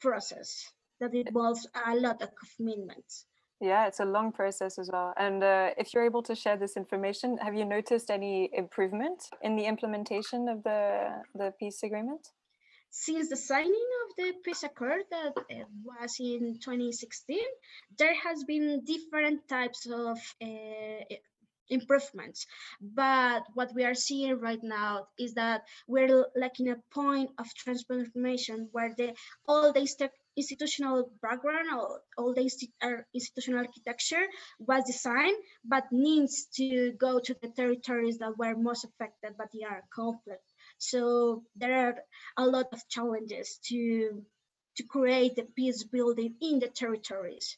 process 0.00 0.72
that 1.00 1.14
involves 1.14 1.66
a 1.86 1.94
lot 1.96 2.22
of 2.22 2.30
commitments. 2.56 3.26
Yeah, 3.60 3.86
it's 3.86 4.00
a 4.00 4.04
long 4.04 4.32
process 4.32 4.78
as 4.78 4.90
well. 4.92 5.14
And 5.16 5.42
uh, 5.42 5.70
if 5.78 5.94
you're 5.94 6.04
able 6.04 6.22
to 6.24 6.34
share 6.34 6.56
this 6.56 6.76
information, 6.76 7.38
have 7.38 7.54
you 7.54 7.64
noticed 7.64 8.10
any 8.10 8.50
improvement 8.52 9.22
in 9.42 9.56
the 9.56 9.64
implementation 9.64 10.48
of 10.48 10.62
the, 10.64 11.22
the 11.34 11.52
peace 11.58 11.82
agreement? 11.82 12.28
Since 12.90 13.28
the 13.28 13.36
signing 13.36 13.88
of 14.04 14.16
the 14.16 14.34
peace 14.44 14.62
accord 14.62 15.02
that 15.10 15.32
uh, 15.36 15.64
was 15.82 16.16
in 16.20 16.58
2016, 16.62 17.38
there 17.98 18.14
has 18.14 18.44
been 18.44 18.84
different 18.84 19.48
types 19.48 19.86
of 19.86 20.18
uh, 20.42 21.14
improvements 21.70 22.46
but 22.80 23.42
what 23.54 23.74
we 23.74 23.84
are 23.84 23.94
seeing 23.94 24.38
right 24.40 24.62
now 24.62 25.06
is 25.18 25.34
that 25.34 25.62
we're 25.86 26.26
in 26.58 26.68
a 26.68 26.76
point 26.92 27.30
of 27.38 27.46
transformation 27.54 28.68
where 28.72 28.94
the 28.96 29.14
all 29.48 29.72
the 29.72 29.80
institutional 30.36 31.10
background 31.22 31.68
or 31.72 32.00
all 32.18 32.34
the 32.34 32.50
er, 32.82 33.06
institutional 33.14 33.60
architecture 33.60 34.26
was 34.58 34.84
designed, 34.84 35.36
but 35.64 35.84
needs 35.92 36.46
to 36.56 36.92
go 36.92 37.18
to 37.20 37.34
the 37.40 37.48
territories 37.48 38.18
that 38.18 38.36
were 38.36 38.56
most 38.56 38.84
affected 38.84 39.36
by 39.36 39.44
the 39.52 39.64
conflict. 39.94 40.44
So 40.78 41.44
there 41.56 41.88
are 41.88 41.96
a 42.36 42.46
lot 42.46 42.66
of 42.72 42.88
challenges 42.88 43.58
to 43.68 44.22
to 44.76 44.82
create 44.82 45.36
the 45.36 45.46
peace 45.54 45.84
building 45.84 46.34
in 46.40 46.58
the 46.58 46.68
territories. 46.68 47.56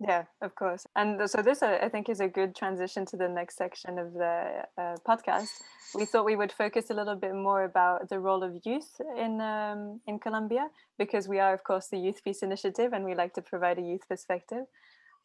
Yeah, 0.00 0.24
of 0.42 0.54
course. 0.54 0.86
And 0.94 1.28
so 1.28 1.42
this, 1.42 1.60
I 1.60 1.88
think, 1.88 2.08
is 2.08 2.20
a 2.20 2.28
good 2.28 2.54
transition 2.54 3.04
to 3.06 3.16
the 3.16 3.28
next 3.28 3.56
section 3.56 3.98
of 3.98 4.12
the 4.12 4.62
uh, 4.78 4.94
podcast. 5.04 5.48
We 5.92 6.04
thought 6.04 6.24
we 6.24 6.36
would 6.36 6.52
focus 6.52 6.90
a 6.90 6.94
little 6.94 7.16
bit 7.16 7.34
more 7.34 7.64
about 7.64 8.08
the 8.08 8.20
role 8.20 8.44
of 8.44 8.60
youth 8.64 9.00
in 9.16 9.40
um, 9.40 10.00
in 10.06 10.20
Colombia, 10.20 10.68
because 10.98 11.26
we 11.26 11.40
are, 11.40 11.52
of 11.52 11.64
course, 11.64 11.88
the 11.88 11.98
Youth 11.98 12.22
Peace 12.22 12.42
Initiative, 12.44 12.92
and 12.92 13.04
we 13.04 13.16
like 13.16 13.34
to 13.34 13.42
provide 13.42 13.78
a 13.78 13.82
youth 13.82 14.06
perspective. 14.08 14.66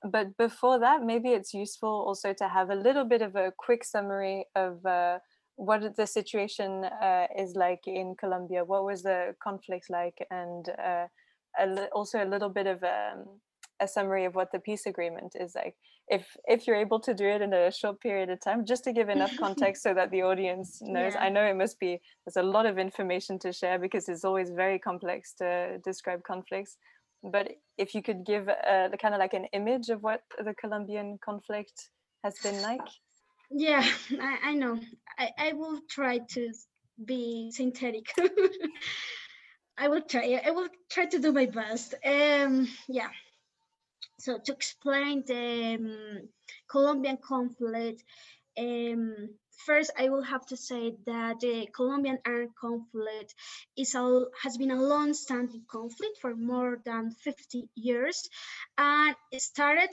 But 0.03 0.37
before 0.37 0.79
that, 0.79 1.03
maybe 1.03 1.29
it's 1.29 1.53
useful 1.53 2.03
also 2.07 2.33
to 2.33 2.47
have 2.47 2.71
a 2.71 2.75
little 2.75 3.05
bit 3.05 3.21
of 3.21 3.35
a 3.35 3.53
quick 3.55 3.83
summary 3.83 4.47
of 4.55 4.83
uh, 4.87 5.19
what 5.55 5.95
the 5.95 6.07
situation 6.07 6.85
uh, 6.85 7.27
is 7.37 7.53
like 7.55 7.81
in 7.85 8.15
Colombia. 8.19 8.65
What 8.65 8.85
was 8.85 9.03
the 9.03 9.35
conflict 9.43 9.85
like, 9.91 10.25
and 10.31 10.67
uh, 10.69 11.05
a 11.59 11.87
also 11.93 12.23
a 12.23 12.25
little 12.25 12.49
bit 12.49 12.65
of 12.65 12.83
um, 12.83 13.39
a 13.83 13.87
summary 13.87 14.25
of 14.25 14.35
what 14.35 14.51
the 14.51 14.59
peace 14.59 14.85
agreement 14.85 15.35
is 15.39 15.55
like 15.55 15.75
if 16.07 16.35
if 16.45 16.67
you're 16.67 16.75
able 16.75 16.99
to 16.99 17.13
do 17.13 17.25
it 17.25 17.41
in 17.41 17.53
a 17.53 17.71
short 17.71 17.99
period 18.01 18.29
of 18.29 18.39
time 18.39 18.65
just 18.65 18.83
to 18.83 18.93
give 18.93 19.09
enough 19.09 19.35
context 19.45 19.83
so 19.83 19.93
that 19.93 20.11
the 20.11 20.21
audience 20.21 20.81
knows 20.81 21.13
yeah. 21.13 21.23
i 21.23 21.29
know 21.29 21.43
it 21.43 21.55
must 21.55 21.79
be 21.79 21.99
there's 22.25 22.37
a 22.37 22.49
lot 22.55 22.65
of 22.65 22.77
information 22.77 23.37
to 23.39 23.51
share 23.51 23.77
because 23.79 24.09
it's 24.09 24.25
always 24.25 24.49
very 24.49 24.79
complex 24.79 25.33
to 25.33 25.77
describe 25.83 26.23
conflicts 26.23 26.77
but 27.23 27.47
if 27.77 27.95
you 27.95 28.01
could 28.01 28.25
give 28.25 28.47
a, 28.49 28.89
kind 29.01 29.13
of 29.13 29.19
like 29.19 29.33
an 29.33 29.45
image 29.53 29.89
of 29.89 30.01
what 30.03 30.21
the 30.43 30.53
colombian 30.55 31.17
conflict 31.23 31.89
has 32.23 32.35
been 32.39 32.61
like 32.61 32.87
yeah 33.51 33.85
i, 34.21 34.37
I 34.49 34.53
know 34.53 34.79
I, 35.17 35.29
I 35.37 35.53
will 35.53 35.79
try 35.89 36.19
to 36.35 36.51
be 37.05 37.51
synthetic 37.51 38.05
I 39.77 39.87
will 39.87 40.01
try. 40.01 40.39
I 40.45 40.51
will 40.51 40.67
try 40.91 41.05
to 41.05 41.19
do 41.19 41.31
my 41.31 41.47
best. 41.47 41.95
Um, 42.05 42.67
yeah. 42.87 43.09
So 44.23 44.37
to 44.37 44.53
explain 44.53 45.25
the 45.27 45.75
um, 45.75 46.29
Colombian 46.71 47.17
conflict, 47.17 48.05
um, 48.57 49.27
first 49.65 49.91
I 49.99 50.07
will 50.07 50.21
have 50.21 50.45
to 50.47 50.55
say 50.55 50.95
that 51.05 51.41
the 51.41 51.67
Colombian 51.75 52.19
armed 52.25 52.55
conflict 52.55 53.35
is 53.75 53.95
a, 53.95 54.25
has 54.41 54.55
been 54.55 54.71
a 54.71 54.81
long-standing 54.81 55.65
conflict 55.69 56.19
for 56.21 56.33
more 56.37 56.79
than 56.85 57.11
50 57.11 57.67
years, 57.75 58.29
and 58.77 59.13
it 59.33 59.41
started 59.41 59.89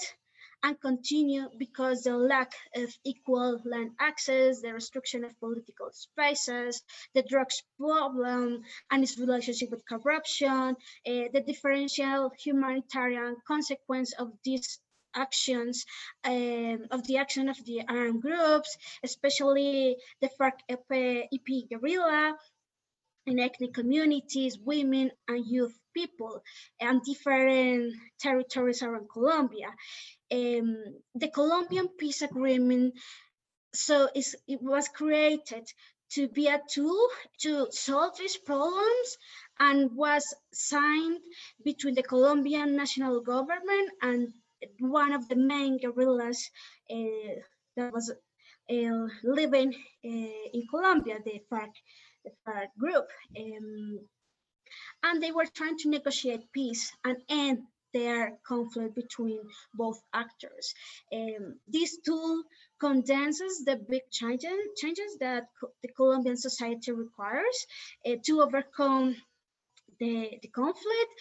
and 0.63 0.81
continue 0.81 1.49
because 1.59 2.03
the 2.03 2.17
lack 2.17 2.53
of 2.77 2.91
equal 3.05 3.61
land 3.65 3.93
access, 3.99 4.61
the 4.61 4.73
restriction 4.73 5.25
of 5.25 5.39
political 5.41 5.91
spaces, 5.93 6.83
the 7.15 7.23
drugs 7.23 7.63
problem 7.79 8.63
and 8.91 9.03
its 9.03 9.19
relationship 9.19 9.71
with 9.71 9.89
corruption, 9.89 10.51
uh, 10.51 11.25
the 11.33 11.43
differential 11.47 12.31
humanitarian 12.39 13.37
consequence 13.47 14.13
of 14.19 14.33
these 14.45 14.79
actions 15.15 15.85
um, 16.25 16.87
of 16.91 17.07
the 17.07 17.17
action 17.17 17.49
of 17.49 17.57
the 17.65 17.83
armed 17.89 18.23
groups, 18.23 18.77
especially 19.03 19.97
the 20.21 20.31
FARC-EP 20.39 21.69
guerrilla, 21.71 22.37
in 23.27 23.39
ethnic 23.39 23.75
communities, 23.75 24.59
women 24.59 25.11
and 25.29 25.45
youth 25.47 25.79
people, 25.95 26.43
and 26.81 27.03
different 27.03 27.95
territories 28.19 28.83
around 28.83 29.09
Colombia 29.13 29.69
um, 30.33 30.85
the 31.15 31.29
Colombian 31.29 31.89
peace 31.89 32.23
agreement 32.23 32.95
so 33.73 34.09
it 34.15 34.63
was 34.63 34.89
created 34.89 35.67
to 36.11 36.29
be 36.29 36.49
a 36.49 36.61
tool 36.69 37.09
to 37.39 37.69
solve 37.71 38.17
these 38.19 38.37
problems 38.37 39.17
and 39.61 39.95
was 39.95 40.35
signed 40.53 41.21
between 41.65 41.95
the 41.95 42.03
Colombian 42.03 42.77
national 42.77 43.21
government 43.21 43.91
and 44.03 44.33
one 44.81 45.13
of 45.13 45.29
the 45.29 45.37
main 45.37 45.79
guerrillas 45.79 46.51
uh, 46.91 47.35
that 47.77 47.93
was 47.93 48.11
uh, 48.11 49.07
living 49.23 49.73
uh, 50.05 50.49
in 50.53 50.63
Colombia, 50.69 51.19
the 51.25 51.41
FARC, 51.51 51.71
the 52.25 52.31
FARC 52.45 52.69
group. 52.79 53.07
Um, 53.39 54.01
and 55.03 55.23
they 55.23 55.33
were 55.33 55.47
trying 55.47 55.79
to 55.79 55.91
negotiate 55.91 56.53
peace 56.53 56.93
and 57.05 57.17
end 57.29 57.63
their 57.93 58.39
conflict 58.47 58.95
between 58.95 59.41
both 59.75 60.01
actors. 60.13 60.75
Um, 61.13 61.57
this 61.69 61.99
tool 61.99 62.43
condenses 62.79 63.65
the 63.65 63.77
big 63.77 64.03
changes, 64.11 64.59
changes 64.77 65.19
that 65.21 65.49
co 65.61 65.69
the 65.83 65.89
Colombian 65.89 66.37
society 66.37 66.93
requires 66.93 67.67
uh, 68.07 68.17
to 68.27 68.43
overcome 68.43 69.17
the, 69.99 70.39
the 70.43 70.49
conflict 70.49 71.13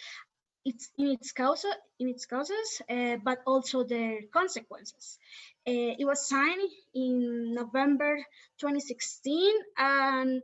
it's 0.64 0.90
in 0.98 1.08
its 1.08 1.32
cause 1.32 1.64
in 1.98 2.08
its 2.08 2.26
causes 2.26 2.82
uh, 2.90 3.16
but 3.24 3.38
also 3.46 3.82
their 3.84 4.20
consequences 4.32 5.18
uh, 5.66 5.92
it 5.98 6.04
was 6.04 6.28
signed 6.28 6.70
in 6.94 7.54
november 7.54 8.18
2016 8.58 9.52
and 9.78 10.42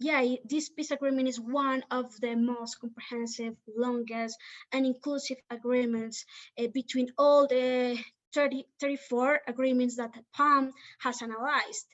yeah, 0.00 0.24
this 0.44 0.70
peace 0.70 0.90
agreement 0.90 1.28
is 1.28 1.38
one 1.38 1.84
of 1.90 2.18
the 2.20 2.34
most 2.34 2.80
comprehensive, 2.80 3.54
longest, 3.76 4.38
and 4.72 4.86
inclusive 4.86 5.36
agreements 5.50 6.24
uh, 6.58 6.68
between 6.72 7.12
all 7.18 7.46
the 7.46 7.98
30, 8.32 8.64
34 8.80 9.40
agreements 9.46 9.96
that 9.96 10.14
PAM 10.34 10.72
has 11.00 11.20
analyzed. 11.20 11.86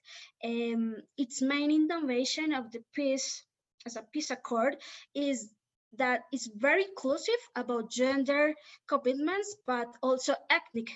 Um, 0.45 0.97
its 1.19 1.43
main 1.43 1.73
innovation 1.73 2.53
of 2.53 2.71
the 2.71 2.85
peace 2.95 3.43
as 3.85 3.97
a 3.97 4.03
peace 4.13 4.31
accord 4.31 4.77
is 5.15 5.51
that 5.99 6.21
it's 6.31 6.49
very 6.55 6.85
inclusive 6.85 7.43
about 7.57 7.91
gender 7.91 8.55
commitments, 8.87 9.57
but 9.67 9.89
also 10.01 10.35
ethnic 10.49 10.91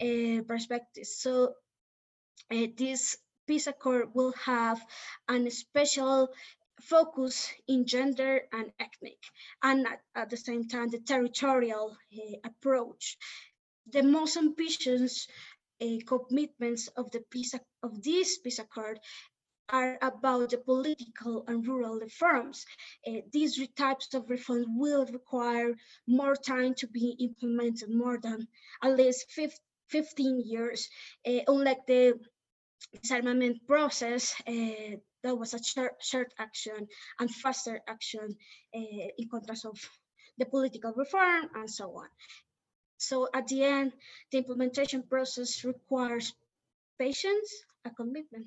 uh, 0.00 0.42
perspectives. 0.46 1.16
So 1.18 1.52
uh, 2.50 2.66
this 2.76 3.18
peace 3.46 3.66
accord 3.66 4.14
will 4.14 4.32
have 4.44 4.80
a 5.28 5.50
special 5.50 6.28
focus 6.80 7.50
in 7.68 7.86
gender 7.86 8.42
and 8.52 8.72
ethnic, 8.78 9.18
and 9.62 9.86
at, 9.86 10.00
at 10.14 10.30
the 10.30 10.36
same 10.36 10.68
time, 10.68 10.88
the 10.90 10.98
territorial 10.98 11.96
uh, 12.12 12.36
approach. 12.44 13.16
The 13.92 14.02
most 14.02 14.36
ambitious 14.36 15.26
uh, 15.80 15.98
commitments 16.06 16.88
of 16.88 17.10
the 17.10 17.20
peace 17.30 17.54
of 17.82 18.02
this 18.02 18.38
peace 18.38 18.58
accord 18.58 18.98
are 19.68 19.98
about 20.02 20.50
the 20.50 20.58
political 20.58 21.44
and 21.46 21.66
rural 21.66 21.98
reforms. 21.98 22.66
Uh, 23.06 23.20
these 23.32 23.58
types 23.76 24.12
of 24.14 24.28
reforms 24.28 24.66
will 24.68 25.06
require 25.06 25.74
more 26.06 26.36
time 26.36 26.74
to 26.74 26.86
be 26.86 27.16
implemented, 27.18 27.88
more 27.88 28.18
than 28.18 28.46
at 28.82 28.96
least 28.96 29.32
15 29.88 30.42
years, 30.44 30.88
unlike 31.24 31.86
the 31.86 32.18
disarmament 32.92 33.66
process 33.66 34.34
uh, 34.46 34.96
that 35.22 35.36
was 35.36 35.54
a 35.54 35.62
short, 35.62 35.94
short 36.00 36.32
action 36.38 36.86
and 37.18 37.30
faster 37.30 37.80
action 37.88 38.36
uh, 38.74 39.06
in 39.18 39.28
contrast 39.30 39.64
of 39.64 39.78
the 40.38 40.44
political 40.44 40.92
reform 40.96 41.48
and 41.54 41.70
so 41.70 41.86
on. 41.96 42.08
So 42.98 43.28
at 43.34 43.48
the 43.48 43.64
end, 43.64 43.92
the 44.30 44.38
implementation 44.38 45.02
process 45.02 45.64
requires 45.64 46.32
patience 46.98 47.64
and 47.84 47.96
commitment. 47.96 48.46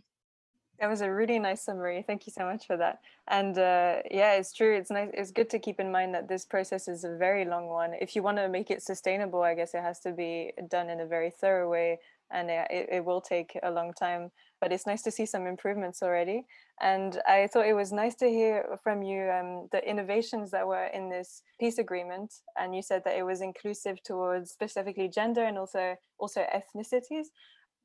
That 0.80 0.90
was 0.90 1.02
a 1.02 1.12
really 1.12 1.40
nice 1.40 1.64
summary. 1.64 2.04
Thank 2.06 2.28
you 2.28 2.34
so 2.34 2.46
much 2.46 2.68
for 2.68 2.78
that. 2.78 3.00
And 3.28 3.58
uh, 3.58 4.04
yeah, 4.12 4.34
it's 4.34 4.54
true. 4.54 4.76
It's 4.78 4.92
nice. 4.92 5.10
It's 5.14 5.32
good 5.32 5.50
to 5.50 5.60
keep 5.60 5.80
in 5.80 5.92
mind 5.92 6.14
that 6.14 6.28
this 6.28 6.46
process 6.46 6.88
is 6.88 7.04
a 7.04 7.18
very 7.18 7.46
long 7.46 7.68
one. 7.68 7.94
If 8.00 8.16
you 8.16 8.22
want 8.22 8.38
to 8.38 8.48
make 8.48 8.70
it 8.70 8.84
sustainable, 8.84 9.42
I 9.42 9.56
guess 9.56 9.74
it 9.74 9.82
has 9.82 10.00
to 10.02 10.12
be 10.12 10.54
done 10.70 10.90
in 10.92 11.00
a 11.00 11.06
very 11.08 11.32
thorough 11.32 11.70
way, 11.70 12.00
and 12.32 12.50
it, 12.50 12.88
it 12.92 13.06
will 13.06 13.22
take 13.22 13.58
a 13.64 13.72
long 13.72 13.94
time. 13.94 14.32
But 14.60 14.72
it's 14.72 14.88
nice 14.88 15.04
to 15.04 15.12
see 15.12 15.26
some 15.26 15.46
improvements 15.46 16.02
already. 16.02 16.46
And 16.82 17.22
I 17.28 17.48
thought 17.48 17.68
it 17.68 17.76
was 17.76 17.92
nice 17.92 18.16
to 18.16 18.28
hear 18.28 18.66
from 18.84 19.04
you 19.04 19.30
um, 19.30 19.68
the 19.72 19.88
innovations 19.88 20.52
that 20.52 20.68
were 20.68 20.86
in 20.86 21.10
this 21.10 21.44
peace 21.60 21.78
agreement. 21.78 22.34
And 22.60 22.76
you 22.76 22.82
said 22.82 23.04
that 23.06 23.18
it 23.18 23.24
was 23.24 23.42
inclusive 23.42 24.02
towards 24.04 24.52
specifically 24.52 25.08
gender 25.08 25.44
and 25.44 25.58
also 25.58 25.96
also 26.20 26.42
ethnicities. 26.42 27.28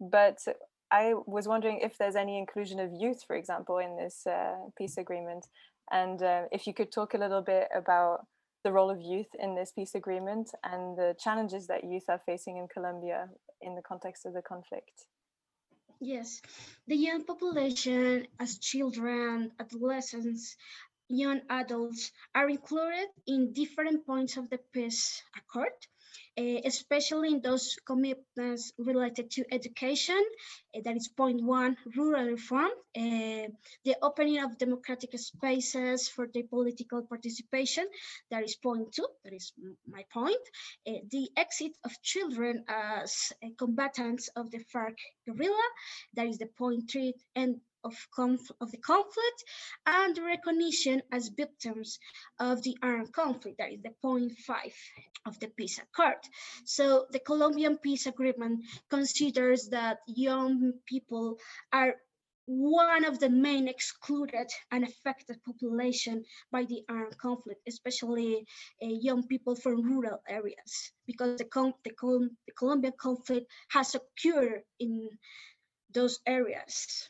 But 0.00 0.38
I 0.90 1.14
was 1.26 1.48
wondering 1.48 1.80
if 1.80 1.96
there's 1.96 2.16
any 2.16 2.38
inclusion 2.38 2.80
of 2.80 2.90
youth, 2.92 3.22
for 3.26 3.36
example, 3.36 3.78
in 3.78 3.96
this 3.96 4.26
uh, 4.26 4.56
peace 4.76 4.98
agreement, 4.98 5.46
and 5.90 6.22
uh, 6.22 6.42
if 6.52 6.66
you 6.66 6.74
could 6.74 6.92
talk 6.92 7.14
a 7.14 7.18
little 7.18 7.42
bit 7.42 7.68
about 7.74 8.26
the 8.64 8.72
role 8.72 8.90
of 8.90 9.00
youth 9.00 9.26
in 9.40 9.54
this 9.54 9.72
peace 9.72 9.94
agreement 9.94 10.50
and 10.62 10.96
the 10.96 11.16
challenges 11.18 11.66
that 11.66 11.84
youth 11.84 12.04
are 12.08 12.20
facing 12.24 12.58
in 12.58 12.68
Colombia 12.68 13.28
in 13.62 13.74
the 13.74 13.82
context 13.82 14.26
of 14.26 14.34
the 14.34 14.42
conflict. 14.42 15.06
Yes, 16.00 16.42
the 16.86 16.96
young 16.96 17.24
population 17.24 18.26
as 18.40 18.58
children, 18.58 19.52
adolescents, 19.60 20.56
young 21.08 21.42
adults 21.48 22.10
are 22.34 22.48
included 22.48 23.08
in 23.26 23.52
different 23.52 24.04
points 24.06 24.36
of 24.36 24.50
the 24.50 24.58
peace 24.72 25.22
accord 25.36 25.72
especially 26.36 27.30
in 27.32 27.40
those 27.40 27.76
commitments 27.86 28.72
related 28.78 29.30
to 29.30 29.44
education, 29.52 30.22
uh, 30.74 30.80
that 30.84 30.96
is 30.96 31.08
point 31.08 31.42
one, 31.42 31.76
rural 31.96 32.26
reform, 32.26 32.70
uh, 32.96 33.46
the 33.84 33.96
opening 34.02 34.38
of 34.42 34.58
democratic 34.58 35.18
spaces 35.18 36.08
for 36.08 36.28
the 36.32 36.42
political 36.42 37.02
participation, 37.02 37.86
that 38.30 38.44
is 38.44 38.56
point 38.56 38.92
two, 38.92 39.06
that 39.24 39.32
is 39.32 39.52
my 39.86 40.04
point, 40.12 40.42
the 40.84 41.28
exit 41.36 41.72
of 41.84 41.92
children 42.02 42.64
as 42.68 43.32
combatants 43.58 44.28
of 44.36 44.50
the 44.50 44.58
FARC 44.72 44.96
guerrilla, 45.26 45.68
that 46.14 46.26
is 46.26 46.38
the 46.38 46.46
point 46.46 46.90
three, 46.90 47.14
and 47.34 47.60
of, 47.84 47.94
of 48.60 48.70
the 48.70 48.78
conflict 48.78 49.44
and 49.86 50.18
recognition 50.18 51.02
as 51.10 51.28
victims 51.28 51.98
of 52.38 52.62
the 52.62 52.76
armed 52.82 53.12
conflict. 53.12 53.58
That 53.58 53.72
is 53.72 53.82
the 53.82 53.94
point 54.02 54.32
five 54.46 54.74
of 55.26 55.38
the 55.40 55.48
peace 55.48 55.78
accord. 55.78 56.18
So 56.64 57.06
the 57.10 57.20
Colombian 57.20 57.78
peace 57.78 58.06
agreement 58.06 58.64
considers 58.90 59.68
that 59.68 59.98
young 60.06 60.72
people 60.86 61.38
are 61.72 61.94
one 62.46 63.04
of 63.04 63.20
the 63.20 63.30
main 63.30 63.68
excluded 63.68 64.50
and 64.72 64.84
affected 64.84 65.36
population 65.44 66.24
by 66.50 66.64
the 66.64 66.82
armed 66.88 67.16
conflict, 67.16 67.60
especially 67.68 68.44
uh, 68.82 68.86
young 68.88 69.26
people 69.26 69.54
from 69.54 69.82
rural 69.82 70.20
areas, 70.28 70.90
because 71.06 71.38
the, 71.38 71.44
the, 71.84 72.28
the 72.46 72.52
Colombian 72.58 72.94
conflict 72.98 73.46
has 73.68 73.94
occurred 73.94 74.62
in 74.80 75.08
those 75.94 76.18
areas. 76.26 77.08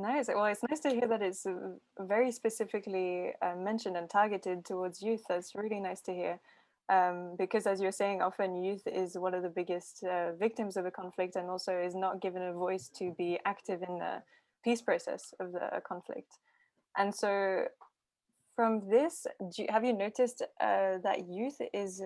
Nice. 0.00 0.28
Well, 0.28 0.44
it's 0.44 0.62
nice 0.68 0.80
to 0.80 0.90
hear 0.90 1.08
that 1.08 1.22
it's 1.22 1.44
uh, 1.44 1.54
very 1.98 2.30
specifically 2.30 3.32
uh, 3.42 3.56
mentioned 3.56 3.96
and 3.96 4.08
targeted 4.08 4.64
towards 4.64 5.02
youth. 5.02 5.22
That's 5.28 5.54
really 5.56 5.80
nice 5.80 6.00
to 6.02 6.12
hear. 6.14 6.40
Um, 6.88 7.34
because 7.36 7.66
as 7.66 7.80
you're 7.80 7.92
saying, 7.92 8.22
often 8.22 8.62
youth 8.62 8.86
is 8.86 9.18
one 9.18 9.34
of 9.34 9.42
the 9.42 9.48
biggest 9.48 10.04
uh, 10.04 10.32
victims 10.38 10.76
of 10.76 10.86
a 10.86 10.90
conflict 10.90 11.34
and 11.36 11.50
also 11.50 11.76
is 11.76 11.94
not 11.96 12.22
given 12.22 12.42
a 12.42 12.52
voice 12.52 12.88
to 12.98 13.12
be 13.18 13.40
active 13.44 13.82
in 13.82 13.98
the 13.98 14.22
peace 14.64 14.80
process 14.82 15.34
of 15.40 15.52
the 15.52 15.82
conflict. 15.86 16.32
And 16.96 17.12
so 17.14 17.64
from 18.54 18.88
this, 18.88 19.26
you, 19.56 19.66
have 19.68 19.84
you 19.84 19.92
noticed 19.92 20.42
uh, 20.60 20.98
that 21.02 21.24
youth 21.28 21.60
is 21.74 22.02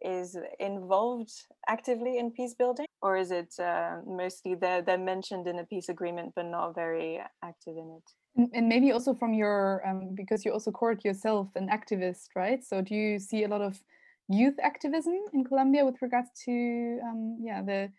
is 0.00 0.38
involved 0.60 1.32
actively 1.68 2.18
in 2.18 2.30
peace 2.30 2.54
building 2.54 2.87
or 3.02 3.16
is 3.16 3.30
it 3.30 3.54
uh, 3.58 3.98
mostly 4.06 4.54
they're, 4.54 4.82
they're 4.82 4.98
mentioned 4.98 5.46
in 5.46 5.58
a 5.58 5.64
peace 5.64 5.88
agreement 5.88 6.32
but 6.34 6.46
not 6.46 6.74
very 6.74 7.20
active 7.42 7.76
in 7.76 7.98
it? 7.98 8.10
And, 8.36 8.50
and 8.54 8.68
maybe 8.68 8.92
also 8.92 9.14
from 9.14 9.34
your 9.34 9.86
um, 9.86 10.14
because 10.14 10.44
you 10.44 10.52
also 10.52 10.70
called 10.70 11.04
yourself 11.04 11.48
an 11.54 11.68
activist 11.68 12.28
right? 12.34 12.62
So 12.64 12.82
do 12.82 12.94
you 12.94 13.18
see 13.18 13.44
a 13.44 13.48
lot 13.48 13.62
of 13.62 13.80
youth 14.28 14.56
activism 14.62 15.18
in 15.32 15.42
colombia 15.44 15.84
with 15.84 16.02
regards 16.02 16.28
to 16.44 17.00
um, 17.02 17.38
yeah 17.40 17.62
the 17.62 17.90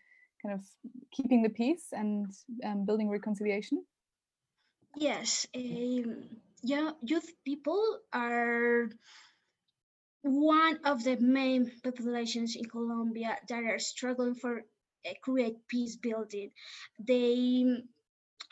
kind 0.42 0.54
of 0.54 0.64
keeping 1.10 1.42
the 1.42 1.48
peace 1.48 1.88
and 1.92 2.26
um, 2.64 2.84
building 2.84 3.08
reconciliation? 3.08 3.84
Yes 4.96 5.46
um, 5.54 6.24
yeah 6.62 6.90
youth 7.02 7.30
people 7.44 7.98
are 8.12 8.90
one 10.22 10.78
of 10.84 11.02
the 11.02 11.16
main 11.16 11.70
populations 11.82 12.56
in 12.56 12.64
Colombia 12.66 13.38
that 13.48 13.64
are 13.64 13.78
struggling 13.78 14.34
for 14.34 14.64
create 15.22 15.66
peace 15.68 15.96
building. 15.96 16.50
They 16.98 17.82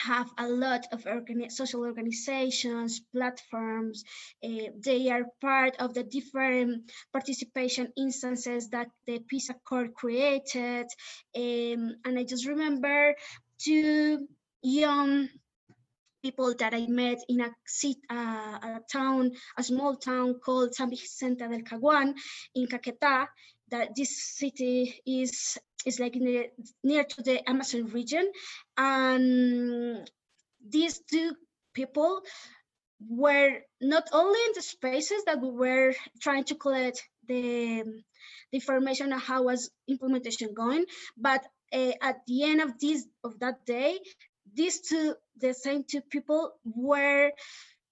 have 0.00 0.30
a 0.38 0.48
lot 0.48 0.86
of 0.92 1.04
organi 1.04 1.50
social 1.50 1.80
organizations, 1.82 3.00
platforms. 3.12 4.04
Uh, 4.44 4.70
they 4.84 5.10
are 5.10 5.24
part 5.40 5.76
of 5.80 5.94
the 5.94 6.04
different 6.04 6.90
participation 7.12 7.92
instances 7.96 8.70
that 8.70 8.88
the 9.06 9.18
Peace 9.28 9.50
Accord 9.50 9.94
created. 9.94 10.86
Um, 11.36 11.96
and 12.04 12.18
I 12.18 12.24
just 12.24 12.46
remember 12.46 13.14
two 13.58 14.28
young 14.62 15.28
people 16.22 16.54
that 16.58 16.74
I 16.74 16.86
met 16.86 17.18
in 17.28 17.40
a, 17.40 17.50
uh, 18.10 18.58
a 18.62 18.80
town, 18.90 19.32
a 19.56 19.62
small 19.62 19.96
town 19.96 20.40
called 20.44 20.74
San 20.74 20.90
Vicente 20.90 21.46
del 21.48 21.62
Caguan 21.62 22.14
in 22.54 22.66
Caquetá, 22.66 23.26
that 23.70 23.94
this 23.96 24.36
city 24.36 25.00
is 25.06 25.58
is 25.86 26.00
like 26.00 26.12
the, 26.12 26.50
near 26.82 27.04
to 27.04 27.22
the 27.22 27.48
Amazon 27.48 27.86
region. 27.86 28.30
And 28.76 30.10
these 30.66 31.00
two 31.10 31.32
people 31.74 32.20
were 33.08 33.60
not 33.80 34.08
only 34.12 34.40
in 34.46 34.52
the 34.54 34.62
spaces 34.62 35.24
that 35.26 35.40
we 35.40 35.50
were 35.50 35.94
trying 36.20 36.44
to 36.44 36.54
collect 36.56 37.06
the, 37.26 37.84
the 38.50 38.56
information 38.56 39.12
on 39.12 39.20
how 39.20 39.44
was 39.44 39.70
implementation 39.88 40.52
going, 40.54 40.84
but 41.16 41.44
uh, 41.72 41.92
at 42.02 42.26
the 42.26 42.44
end 42.44 42.60
of 42.60 42.78
this 42.80 43.06
of 43.22 43.38
that 43.38 43.64
day, 43.66 43.98
these 44.52 44.80
two, 44.80 45.14
the 45.38 45.54
same 45.54 45.84
two 45.84 46.00
people 46.00 46.52
were 46.64 47.30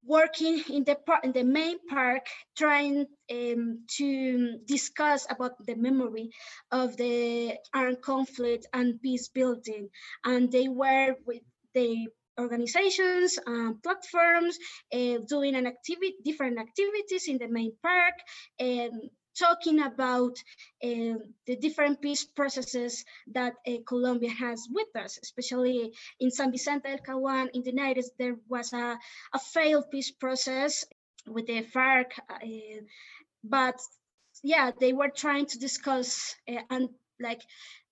working 0.06 0.62
in 0.70 0.84
the 0.84 0.96
in 1.22 1.32
the 1.32 1.44
main 1.44 1.78
park 1.88 2.26
trying 2.56 3.06
um, 3.30 3.84
to 3.98 4.58
discuss 4.66 5.26
about 5.30 5.52
the 5.66 5.74
memory 5.74 6.30
of 6.70 6.96
the 6.96 7.54
armed 7.74 8.00
conflict 8.02 8.66
and 8.72 9.00
peace 9.02 9.28
building. 9.28 9.88
And 10.24 10.50
they 10.50 10.68
were 10.68 11.16
with 11.26 11.42
the 11.74 12.06
organizations, 12.38 13.38
um, 13.46 13.80
platforms, 13.82 14.58
uh, 14.92 15.18
doing 15.28 15.54
an 15.54 15.66
activity, 15.66 16.16
different 16.24 16.58
activities 16.58 17.28
in 17.28 17.38
the 17.38 17.48
main 17.48 17.72
park, 17.82 18.14
and 18.58 18.92
talking 19.38 19.80
about 19.80 20.36
uh, 20.82 21.18
the 21.46 21.56
different 21.60 22.00
peace 22.00 22.24
processes 22.24 23.04
that 23.32 23.54
uh, 23.66 23.72
Colombia 23.86 24.30
has 24.30 24.66
with 24.70 24.88
us, 24.96 25.18
especially 25.22 25.92
in 26.20 26.30
San 26.30 26.50
Vicente 26.50 26.88
del 26.88 26.98
Caguán 26.98 27.48
in 27.52 27.62
the 27.62 27.72
90s, 27.72 28.06
there 28.18 28.36
was 28.48 28.72
a, 28.72 28.98
a 29.32 29.38
failed 29.38 29.90
peace 29.90 30.10
process 30.10 30.84
with 31.26 31.46
the 31.46 31.62
FARC, 31.62 32.12
uh, 32.30 32.36
but 33.42 33.76
yeah, 34.42 34.70
they 34.78 34.92
were 34.92 35.10
trying 35.10 35.46
to 35.46 35.58
discuss 35.58 36.34
and 36.70 36.88
like 37.20 37.40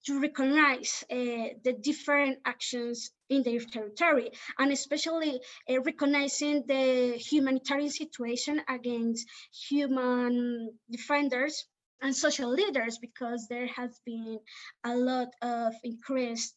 to 0.07 0.21
recognize 0.21 1.05
uh, 1.11 1.57
the 1.65 1.75
different 1.81 2.39
actions 2.45 3.11
in 3.31 3.43
their 3.43 3.61
territory 3.61 4.31
and 4.59 4.71
especially 4.73 5.41
uh, 5.71 5.81
recognizing 5.81 6.65
the 6.67 7.17
humanitarian 7.17 7.91
situation 7.91 8.61
against 8.69 9.27
human 9.69 10.71
defenders 10.91 11.65
and 12.03 12.15
social 12.15 12.51
leaders 12.51 12.99
because 12.99 13.47
there 13.49 13.67
has 13.67 13.99
been 14.05 14.39
a 14.85 14.95
lot 14.95 15.29
of 15.41 15.73
increased 15.83 16.55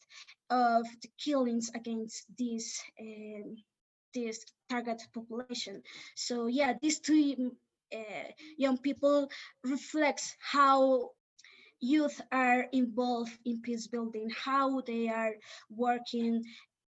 of 0.49 0.85
the 1.01 1.09
killings 1.23 1.71
against 1.73 2.25
this 2.37 2.81
um, 2.99 3.55
this 4.13 4.45
target 4.69 5.01
population. 5.13 5.81
So 6.15 6.47
yeah 6.47 6.73
these 6.81 6.99
two 6.99 7.51
uh, 7.93 8.27
young 8.57 8.77
people 8.77 9.29
reflects 9.63 10.35
how 10.39 11.11
youth 11.79 12.19
are 12.31 12.65
involved 12.71 13.31
in 13.45 13.61
peace 13.61 13.87
building, 13.87 14.29
how 14.29 14.81
they 14.81 15.07
are 15.09 15.35
working 15.69 16.43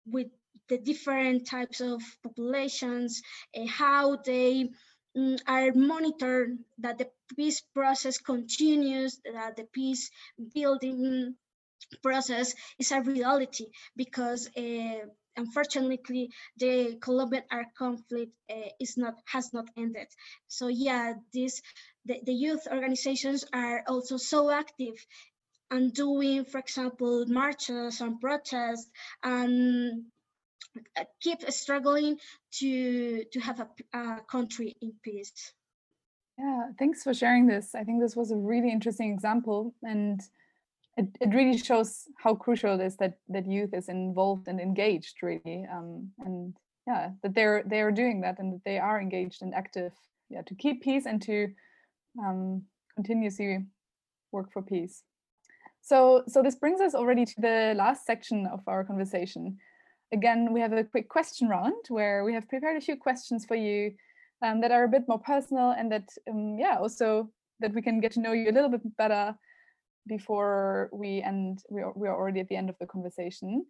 with 0.05 0.27
the 0.69 0.77
different 0.77 1.47
types 1.47 1.81
of 1.81 2.01
populations, 2.23 3.21
and 3.53 3.69
how 3.69 4.17
they 4.17 4.69
um, 5.15 5.37
are 5.47 5.71
monitored 5.73 6.57
that 6.79 6.97
the 6.97 7.09
peace 7.35 7.61
process 7.73 8.17
continues, 8.17 9.19
that 9.25 9.55
the 9.55 9.65
peace 9.73 10.09
building 10.53 11.35
process 12.03 12.53
is 12.79 12.91
a 12.91 13.01
reality 13.01 13.65
because 13.95 14.49
uh, 14.57 14.99
unfortunately 15.37 16.29
the 16.57 16.97
colombian 17.01 17.43
armed 17.51 17.73
conflict 17.77 18.31
uh, 18.49 18.69
is 18.79 18.97
not 18.97 19.15
has 19.25 19.53
not 19.53 19.67
ended. 19.77 20.07
So 20.47 20.67
yeah 20.67 21.13
this 21.33 21.61
the, 22.05 22.19
the 22.25 22.33
youth 22.33 22.67
organizations 22.71 23.45
are 23.53 23.83
also 23.87 24.17
so 24.17 24.49
active 24.49 24.95
and 25.69 25.93
doing 25.93 26.45
for 26.45 26.59
example 26.59 27.25
marches 27.27 28.01
and 28.01 28.19
protests 28.19 28.89
and 29.23 30.03
uh, 30.97 31.03
keep 31.21 31.41
struggling 31.51 32.17
to 32.51 33.23
to 33.31 33.39
have 33.39 33.59
a, 33.59 33.97
a 33.97 34.21
country 34.29 34.75
in 34.81 34.93
peace. 35.03 35.53
Yeah 36.37 36.69
thanks 36.77 37.03
for 37.03 37.13
sharing 37.13 37.47
this. 37.47 37.75
I 37.75 37.83
think 37.83 38.01
this 38.01 38.15
was 38.15 38.31
a 38.31 38.37
really 38.37 38.71
interesting 38.71 39.11
example 39.11 39.73
and 39.83 40.21
it, 40.97 41.07
it 41.21 41.33
really 41.33 41.57
shows 41.57 42.07
how 42.17 42.35
crucial 42.35 42.79
it 42.79 42.85
is 42.85 42.97
that 42.97 43.17
that 43.29 43.47
youth 43.47 43.73
is 43.73 43.89
involved 43.89 44.47
and 44.47 44.59
engaged 44.59 45.23
really 45.23 45.65
um, 45.71 46.11
and 46.19 46.53
yeah 46.85 47.11
that 47.23 47.33
they're 47.33 47.63
they 47.65 47.81
are 47.81 47.91
doing 47.91 48.21
that 48.21 48.39
and 48.39 48.53
that 48.53 48.63
they 48.65 48.77
are 48.77 48.99
engaged 48.99 49.41
and 49.41 49.53
active 49.53 49.93
yeah 50.29 50.41
to 50.41 50.55
keep 50.55 50.83
peace 50.83 51.05
and 51.05 51.21
to 51.21 51.47
um, 52.19 52.63
continuously 52.95 53.65
work 54.31 54.51
for 54.51 54.61
peace. 54.61 55.03
So 55.81 56.23
so 56.27 56.43
this 56.43 56.55
brings 56.55 56.79
us 56.79 56.93
already 56.93 57.25
to 57.25 57.35
the 57.37 57.73
last 57.75 58.05
section 58.05 58.47
of 58.47 58.61
our 58.67 58.83
conversation. 58.83 59.57
Again 60.13 60.53
we 60.53 60.61
have 60.61 60.73
a 60.73 60.83
quick 60.83 61.09
question 61.09 61.49
round 61.49 61.85
where 61.89 62.23
we 62.23 62.33
have 62.33 62.47
prepared 62.47 62.77
a 62.77 62.85
few 62.85 62.95
questions 62.95 63.45
for 63.45 63.55
you 63.55 63.93
um, 64.43 64.61
that 64.61 64.71
are 64.71 64.83
a 64.83 64.89
bit 64.89 65.07
more 65.07 65.19
personal 65.19 65.71
and 65.71 65.91
that 65.91 66.07
um, 66.29 66.57
yeah 66.59 66.77
also 66.77 67.29
that 67.59 67.73
we 67.73 67.81
can 67.81 67.99
get 67.99 68.11
to 68.13 68.21
know 68.21 68.33
you 68.33 68.49
a 68.49 68.51
little 68.51 68.69
bit 68.69 68.81
better 68.97 69.35
before 70.07 70.89
we 70.91 71.21
end 71.21 71.59
we 71.69 71.81
are, 71.81 71.93
we 71.95 72.07
are 72.07 72.15
already 72.15 72.39
at 72.39 72.47
the 72.47 72.55
end 72.55 72.69
of 72.69 72.75
the 72.79 72.87
conversation. 72.87 73.65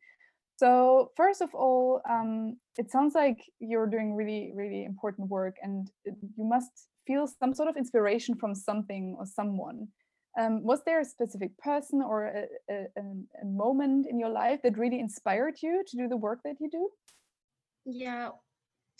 So 0.57 1.11
first 1.15 1.41
of 1.41 1.53
all 1.55 2.01
um, 2.09 2.57
it 2.77 2.91
sounds 2.91 3.15
like 3.15 3.39
you're 3.59 3.87
doing 3.87 4.15
really 4.15 4.51
really 4.53 4.83
important 4.83 5.29
work 5.29 5.55
and 5.63 5.89
you 6.05 6.43
must 6.43 6.87
feel 7.05 7.27
some 7.27 7.53
sort 7.53 7.69
of 7.69 7.77
inspiration 7.77 8.35
from 8.35 8.55
something 8.55 9.15
or 9.17 9.25
someone. 9.25 9.87
Um, 10.39 10.63
was 10.63 10.81
there 10.85 11.01
a 11.01 11.05
specific 11.05 11.57
person 11.57 12.01
or 12.01 12.25
a, 12.25 12.45
a, 12.69 12.85
a, 13.41 13.45
moment 13.45 14.07
in 14.09 14.17
your 14.17 14.29
life 14.29 14.61
that 14.63 14.77
really 14.77 14.99
inspired 14.99 15.55
you 15.61 15.83
to 15.85 15.97
do 15.97 16.07
the 16.07 16.15
work 16.15 16.39
that 16.45 16.55
you 16.61 16.69
do? 16.69 16.89
Yeah 17.85 18.29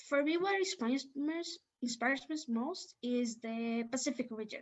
for 0.07 0.23
me 0.23 0.37
what 0.37 0.55
inspires 0.55 1.05
me 1.15 1.41
inspires 1.81 2.21
me 2.29 2.35
most 2.47 2.95
is 3.01 3.37
the 3.41 3.83
pacific 3.91 4.27
region 4.31 4.61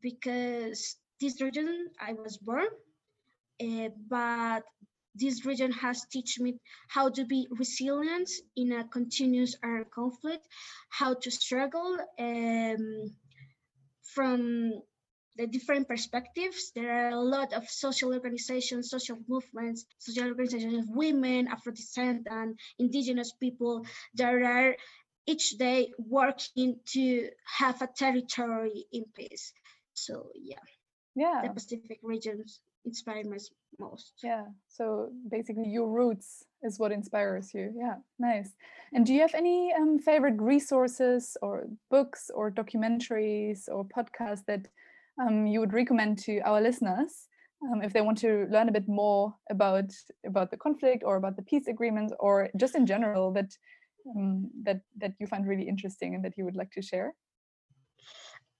because 0.00 0.96
this 1.20 1.40
region 1.40 1.86
I 2.00 2.12
was 2.12 2.36
born, 2.38 2.68
uh, 3.62 3.88
but 4.08 4.64
this 5.14 5.44
region 5.44 5.72
has 5.72 6.04
taught 6.12 6.38
me 6.38 6.58
how 6.88 7.08
to 7.10 7.24
be 7.24 7.48
resilient 7.50 8.30
in 8.56 8.72
a 8.72 8.84
continuous 8.88 9.56
armed 9.62 9.90
conflict, 9.90 10.46
how 10.88 11.14
to 11.14 11.30
struggle 11.30 11.98
um, 12.18 13.10
from 14.14 14.72
the 15.36 15.46
different 15.46 15.88
perspectives. 15.88 16.72
There 16.74 17.06
are 17.06 17.10
a 17.10 17.20
lot 17.20 17.52
of 17.52 17.68
social 17.68 18.12
organizations, 18.12 18.90
social 18.90 19.18
movements, 19.28 19.84
social 19.98 20.28
organizations 20.28 20.74
of 20.74 20.88
women, 20.88 21.48
Afro 21.48 21.72
descent, 21.72 22.26
and 22.30 22.58
indigenous 22.78 23.32
people 23.32 23.86
that 24.14 24.34
are 24.34 24.76
each 25.26 25.56
day 25.58 25.92
working 25.98 26.80
to 26.92 27.30
have 27.58 27.80
a 27.80 27.86
territory 27.86 28.86
in 28.92 29.04
peace. 29.14 29.52
So 29.94 30.30
yeah 30.34 30.64
yeah 31.14 31.42
the 31.44 31.52
pacific 31.52 31.98
regions 32.02 32.60
inspire 32.84 33.24
me 33.24 33.38
most. 33.78 34.14
Yeah 34.22 34.44
so 34.68 35.10
basically 35.28 35.68
your 35.68 35.88
roots 35.88 36.44
is 36.62 36.78
what 36.78 36.92
inspires 36.92 37.54
you. 37.54 37.72
Yeah 37.76 37.96
nice. 38.18 38.54
And 38.92 39.06
do 39.06 39.12
you 39.14 39.20
have 39.20 39.34
any 39.34 39.72
um, 39.74 39.98
favorite 39.98 40.40
resources 40.40 41.36
or 41.42 41.66
books 41.90 42.30
or 42.34 42.50
documentaries 42.50 43.68
or 43.68 43.84
podcasts 43.84 44.44
that 44.46 44.66
um, 45.20 45.46
you 45.46 45.60
would 45.60 45.72
recommend 45.72 46.18
to 46.18 46.40
our 46.40 46.60
listeners 46.60 47.28
um, 47.70 47.82
if 47.82 47.92
they 47.92 48.00
want 48.00 48.18
to 48.18 48.46
learn 48.50 48.68
a 48.68 48.72
bit 48.72 48.88
more 48.88 49.34
about 49.50 49.90
about 50.26 50.50
the 50.50 50.56
conflict 50.56 51.02
or 51.04 51.16
about 51.16 51.36
the 51.36 51.42
peace 51.42 51.66
agreement 51.68 52.12
or 52.18 52.48
just 52.56 52.74
in 52.74 52.86
general 52.86 53.32
that 53.32 53.50
um, 54.16 54.50
that 54.64 54.80
that 54.98 55.12
you 55.20 55.26
find 55.26 55.46
really 55.46 55.68
interesting 55.68 56.14
and 56.14 56.24
that 56.24 56.36
you 56.36 56.44
would 56.44 56.56
like 56.56 56.72
to 56.72 56.82
share? 56.82 57.14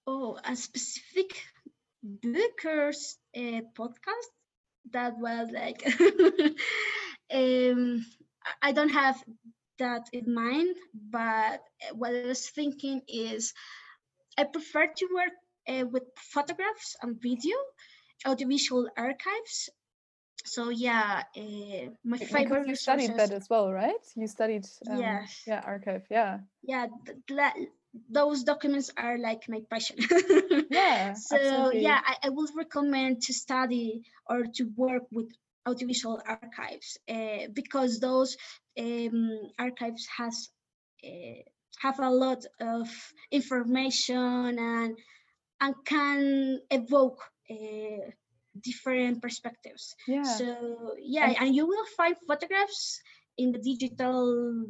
Oh 0.06 0.38
a 0.44 0.54
specific 0.56 1.42
Booker's 2.02 3.18
uh, 3.36 3.62
podcast 3.76 4.28
that 4.92 5.18
was 5.18 5.50
like 5.52 5.82
um, 7.32 8.04
I 8.62 8.72
don't 8.72 8.90
have 8.90 9.22
that 9.78 10.08
in 10.12 10.34
mind, 10.34 10.76
but 10.94 11.62
what 11.94 12.14
I 12.14 12.22
was 12.22 12.48
thinking 12.50 13.02
is 13.08 13.52
I 14.38 14.44
prefer 14.44 14.86
to 14.86 15.08
work 15.14 15.32
uh, 15.68 15.86
with 15.86 16.04
photographs 16.16 16.96
and 17.02 17.20
video, 17.20 17.56
audiovisual 18.26 18.88
archives. 18.96 19.70
So 20.44 20.68
yeah, 20.70 21.22
uh, 21.36 21.90
my 22.04 22.18
favorite. 22.18 22.66
You 22.66 22.74
studied 22.76 23.16
that 23.16 23.32
as 23.32 23.48
well, 23.48 23.72
right? 23.72 24.04
You 24.16 24.26
studied. 24.26 24.66
Um, 24.88 24.98
yes. 25.00 25.42
Yeah, 25.46 25.62
archive. 25.64 26.06
Yeah. 26.10 26.38
Yeah, 26.62 26.86
those 28.10 28.44
documents 28.44 28.90
are 28.96 29.18
like 29.18 29.48
my 29.48 29.60
passion. 29.70 29.96
yeah. 30.70 31.14
so 31.14 31.36
absolutely. 31.36 31.82
yeah, 31.82 32.00
I, 32.04 32.26
I, 32.26 32.28
would 32.30 32.50
recommend 32.56 33.22
to 33.22 33.32
study 33.34 34.02
or 34.26 34.44
to 34.54 34.64
work 34.76 35.04
with 35.10 35.28
audiovisual 35.68 36.20
archives 36.26 36.98
uh, 37.08 37.48
because 37.52 38.00
those 38.00 38.36
um, 38.78 39.38
archives 39.58 40.06
has 40.16 40.48
uh, 41.04 41.42
have 41.80 41.98
a 42.00 42.10
lot 42.10 42.44
of 42.60 42.88
information 43.30 44.58
and 44.58 44.98
and 45.60 45.74
can 45.84 46.60
evoke 46.70 47.20
uh, 47.50 48.10
different 48.62 49.20
perspectives. 49.20 49.94
Yeah. 50.08 50.22
So 50.22 50.94
yeah, 50.98 51.28
and, 51.28 51.36
and 51.40 51.54
you 51.54 51.66
will 51.66 51.86
find 51.96 52.16
photographs 52.26 53.00
in 53.38 53.52
the 53.52 53.58
digital 53.58 54.64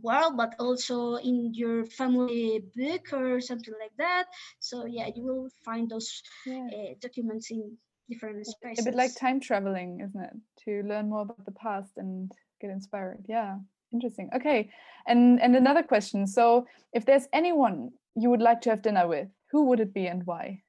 world 0.00 0.36
but 0.36 0.54
also 0.58 1.16
in 1.16 1.54
your 1.54 1.84
family 1.84 2.64
book 2.76 3.12
or 3.12 3.40
something 3.40 3.74
like 3.80 3.96
that. 3.98 4.24
So 4.60 4.86
yeah 4.86 5.08
you 5.14 5.22
will 5.22 5.48
find 5.64 5.88
those 5.88 6.22
yeah. 6.46 6.68
uh, 6.72 6.94
documents 7.00 7.50
in 7.50 7.76
different 8.08 8.46
spaces 8.46 8.86
a 8.86 8.90
bit 8.90 8.96
like 8.96 9.14
time 9.14 9.40
traveling 9.40 10.00
isn't 10.00 10.20
it? 10.20 10.34
To 10.64 10.86
learn 10.86 11.08
more 11.08 11.22
about 11.22 11.44
the 11.44 11.52
past 11.52 11.92
and 11.96 12.30
get 12.60 12.70
inspired. 12.70 13.24
Yeah 13.28 13.58
interesting. 13.92 14.28
Okay 14.34 14.70
and 15.06 15.40
and 15.40 15.56
another 15.56 15.82
question. 15.82 16.26
So 16.26 16.66
if 16.92 17.04
there's 17.04 17.28
anyone 17.32 17.90
you 18.16 18.30
would 18.30 18.42
like 18.42 18.60
to 18.62 18.70
have 18.70 18.82
dinner 18.82 19.06
with 19.08 19.28
who 19.50 19.66
would 19.66 19.80
it 19.80 19.94
be 19.94 20.06
and 20.06 20.24
why? 20.26 20.62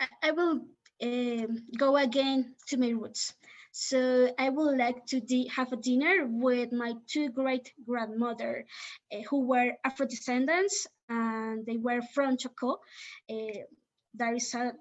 I, 0.00 0.06
I 0.22 0.30
will 0.32 0.60
uh, 1.02 1.46
go 1.78 1.96
again 1.96 2.54
to 2.68 2.76
my 2.76 2.90
roots 2.90 3.34
So 3.72 4.32
I 4.38 4.48
would 4.48 4.76
like 4.76 5.06
to 5.06 5.20
have 5.54 5.72
a 5.72 5.76
dinner 5.76 6.26
with 6.26 6.72
my 6.72 6.94
two 7.06 7.30
great 7.30 7.72
grandmother, 7.86 8.64
uh, 9.12 9.22
who 9.28 9.46
were 9.46 9.72
Afro 9.84 10.06
descendants, 10.06 10.86
and 11.08 11.64
they 11.66 11.76
were 11.76 12.02
from 12.14 12.36
Chocó. 12.36 12.78
Uh, 13.30 13.60
there 14.14 14.34
is 14.34 14.52
a, 14.54 14.72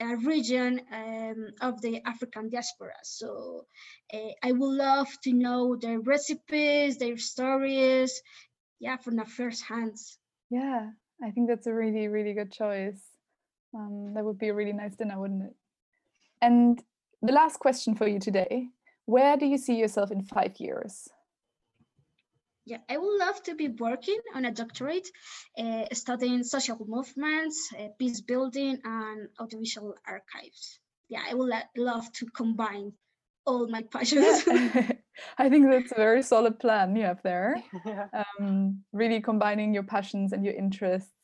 a 0.00 0.16
region 0.16 0.80
um, 0.92 1.48
of 1.60 1.82
the 1.82 2.00
African 2.06 2.48
diaspora. 2.48 2.94
So 3.02 3.66
uh, 4.12 4.32
I 4.42 4.52
would 4.52 4.76
love 4.76 5.08
to 5.24 5.32
know 5.32 5.76
their 5.76 6.00
recipes, 6.00 6.96
their 6.96 7.18
stories, 7.18 8.22
yeah, 8.78 8.96
from 8.96 9.16
the 9.16 9.26
first 9.26 9.64
hands. 9.64 10.18
Yeah, 10.50 10.90
I 11.22 11.30
think 11.30 11.48
that's 11.48 11.66
a 11.66 11.74
really, 11.74 12.08
really 12.08 12.32
good 12.32 12.50
choice. 12.50 13.02
Um, 13.74 14.14
that 14.14 14.24
would 14.24 14.38
be 14.38 14.48
a 14.48 14.54
really 14.54 14.72
nice 14.72 14.96
dinner, 14.96 15.20
wouldn't 15.20 15.44
it? 15.44 15.54
And 16.40 16.82
the 17.22 17.32
last 17.32 17.58
question 17.58 17.94
for 17.94 18.06
you 18.06 18.18
today 18.18 18.68
Where 19.06 19.36
do 19.36 19.46
you 19.46 19.58
see 19.58 19.76
yourself 19.76 20.10
in 20.10 20.22
five 20.22 20.58
years? 20.58 21.08
Yeah, 22.66 22.78
I 22.88 22.98
would 22.98 23.18
love 23.18 23.42
to 23.44 23.54
be 23.54 23.68
working 23.68 24.20
on 24.34 24.44
a 24.44 24.52
doctorate, 24.52 25.08
uh, 25.58 25.86
studying 25.92 26.44
social 26.44 26.78
movements, 26.86 27.72
uh, 27.76 27.88
peace 27.98 28.20
building, 28.20 28.78
and 28.84 29.28
audiovisual 29.40 29.94
archives. 30.06 30.78
Yeah, 31.08 31.22
I 31.28 31.34
would 31.34 31.50
love 31.76 32.12
to 32.12 32.26
combine 32.26 32.92
all 33.44 33.66
my 33.66 33.82
passions. 33.82 34.46
Yeah. 34.46 34.92
I 35.38 35.48
think 35.48 35.68
that's 35.68 35.92
a 35.92 35.96
very 35.96 36.22
solid 36.22 36.60
plan 36.60 36.94
you 36.96 37.04
have 37.04 37.22
there. 37.22 37.62
Yeah. 37.84 38.06
Um, 38.12 38.84
really 38.92 39.20
combining 39.20 39.74
your 39.74 39.82
passions 39.82 40.32
and 40.32 40.44
your 40.44 40.54
interests 40.54 41.19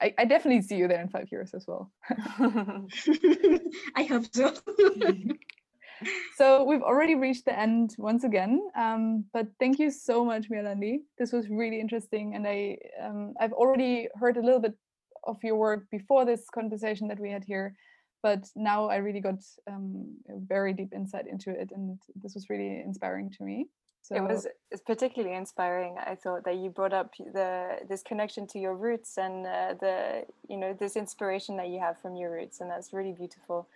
I, 0.00 0.14
I 0.18 0.24
definitely 0.24 0.62
see 0.62 0.76
you 0.76 0.88
there 0.88 1.00
in 1.00 1.08
five 1.08 1.28
years 1.30 1.54
as 1.54 1.66
well. 1.66 1.90
I 3.96 4.04
hope 4.04 4.24
so. 4.32 4.54
so 6.36 6.64
we've 6.64 6.82
already 6.82 7.14
reached 7.14 7.44
the 7.44 7.58
end 7.58 7.94
once 7.98 8.24
again. 8.24 8.60
Um, 8.76 9.24
but 9.32 9.46
thank 9.58 9.78
you 9.78 9.90
so 9.90 10.24
much, 10.24 10.50
Miralandi. 10.50 10.98
This 11.18 11.32
was 11.32 11.48
really 11.48 11.80
interesting, 11.80 12.34
and 12.34 12.46
I 12.46 12.78
um, 13.02 13.34
I've 13.40 13.52
already 13.52 14.08
heard 14.14 14.36
a 14.36 14.42
little 14.42 14.60
bit 14.60 14.74
of 15.24 15.38
your 15.42 15.56
work 15.56 15.88
before 15.90 16.24
this 16.24 16.48
conversation 16.50 17.08
that 17.08 17.20
we 17.20 17.30
had 17.30 17.44
here, 17.44 17.74
but 18.22 18.44
now 18.56 18.88
I 18.88 18.96
really 18.96 19.20
got 19.20 19.40
um, 19.70 20.16
a 20.28 20.38
very 20.38 20.72
deep 20.72 20.92
insight 20.94 21.26
into 21.26 21.50
it, 21.50 21.70
and 21.74 21.98
this 22.14 22.34
was 22.34 22.50
really 22.50 22.82
inspiring 22.84 23.30
to 23.38 23.44
me. 23.44 23.66
So 24.04 24.16
it 24.16 24.22
was 24.22 24.46
it's 24.70 24.82
particularly 24.82 25.34
inspiring. 25.34 25.96
I 25.98 26.14
thought 26.14 26.44
that 26.44 26.56
you 26.56 26.68
brought 26.68 26.92
up 26.92 27.14
the 27.16 27.78
this 27.88 28.02
connection 28.02 28.46
to 28.48 28.58
your 28.58 28.76
roots 28.76 29.16
and 29.16 29.46
uh, 29.46 29.74
the 29.80 30.26
you 30.46 30.58
know 30.58 30.74
this 30.74 30.94
inspiration 30.94 31.56
that 31.56 31.68
you 31.68 31.80
have 31.80 31.98
from 32.02 32.14
your 32.14 32.30
roots, 32.30 32.60
and 32.60 32.70
that's 32.70 32.92
really 32.92 33.12
beautiful, 33.12 33.66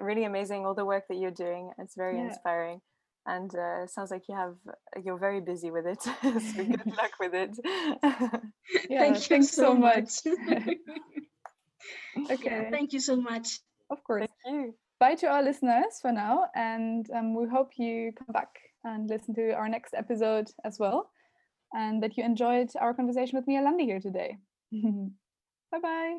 really 0.00 0.24
amazing. 0.24 0.64
All 0.64 0.72
the 0.72 0.86
work 0.86 1.06
that 1.08 1.16
you're 1.16 1.38
doing, 1.46 1.70
it's 1.76 1.96
very 1.96 2.16
yeah. 2.16 2.28
inspiring, 2.28 2.80
and 3.26 3.54
uh, 3.54 3.86
sounds 3.86 4.10
like 4.10 4.26
you 4.26 4.34
have 4.34 4.54
you're 5.04 5.18
very 5.18 5.42
busy 5.42 5.70
with 5.70 5.84
it. 5.86 6.02
so 6.22 6.64
good 6.64 6.86
luck 6.96 7.12
with 7.20 7.34
it. 7.34 7.50
yeah, 8.88 9.00
thank 9.00 9.16
you 9.16 9.20
thanks 9.20 9.50
so 9.50 9.74
much. 9.74 10.24
much. 10.24 10.76
okay, 12.30 12.62
yeah, 12.62 12.70
thank 12.70 12.94
you 12.94 13.00
so 13.00 13.16
much. 13.16 13.60
Of 13.90 14.02
course. 14.02 14.26
Thank 14.46 14.64
you. 14.64 14.74
Bye 14.98 15.16
to 15.16 15.26
our 15.26 15.42
listeners 15.42 16.00
for 16.00 16.10
now, 16.10 16.46
and 16.54 17.06
um, 17.10 17.34
we 17.34 17.46
hope 17.46 17.72
you 17.76 18.12
come 18.16 18.32
back 18.32 18.48
and 18.84 19.08
listen 19.08 19.34
to 19.34 19.52
our 19.52 19.68
next 19.68 19.94
episode 19.94 20.50
as 20.64 20.78
well. 20.78 21.10
And 21.72 22.02
that 22.02 22.16
you 22.16 22.24
enjoyed 22.24 22.70
our 22.80 22.94
conversation 22.94 23.36
with 23.36 23.46
Miralandi 23.46 23.84
here 23.84 24.00
today. 24.00 24.38
bye 24.72 25.80
bye. 25.82 26.18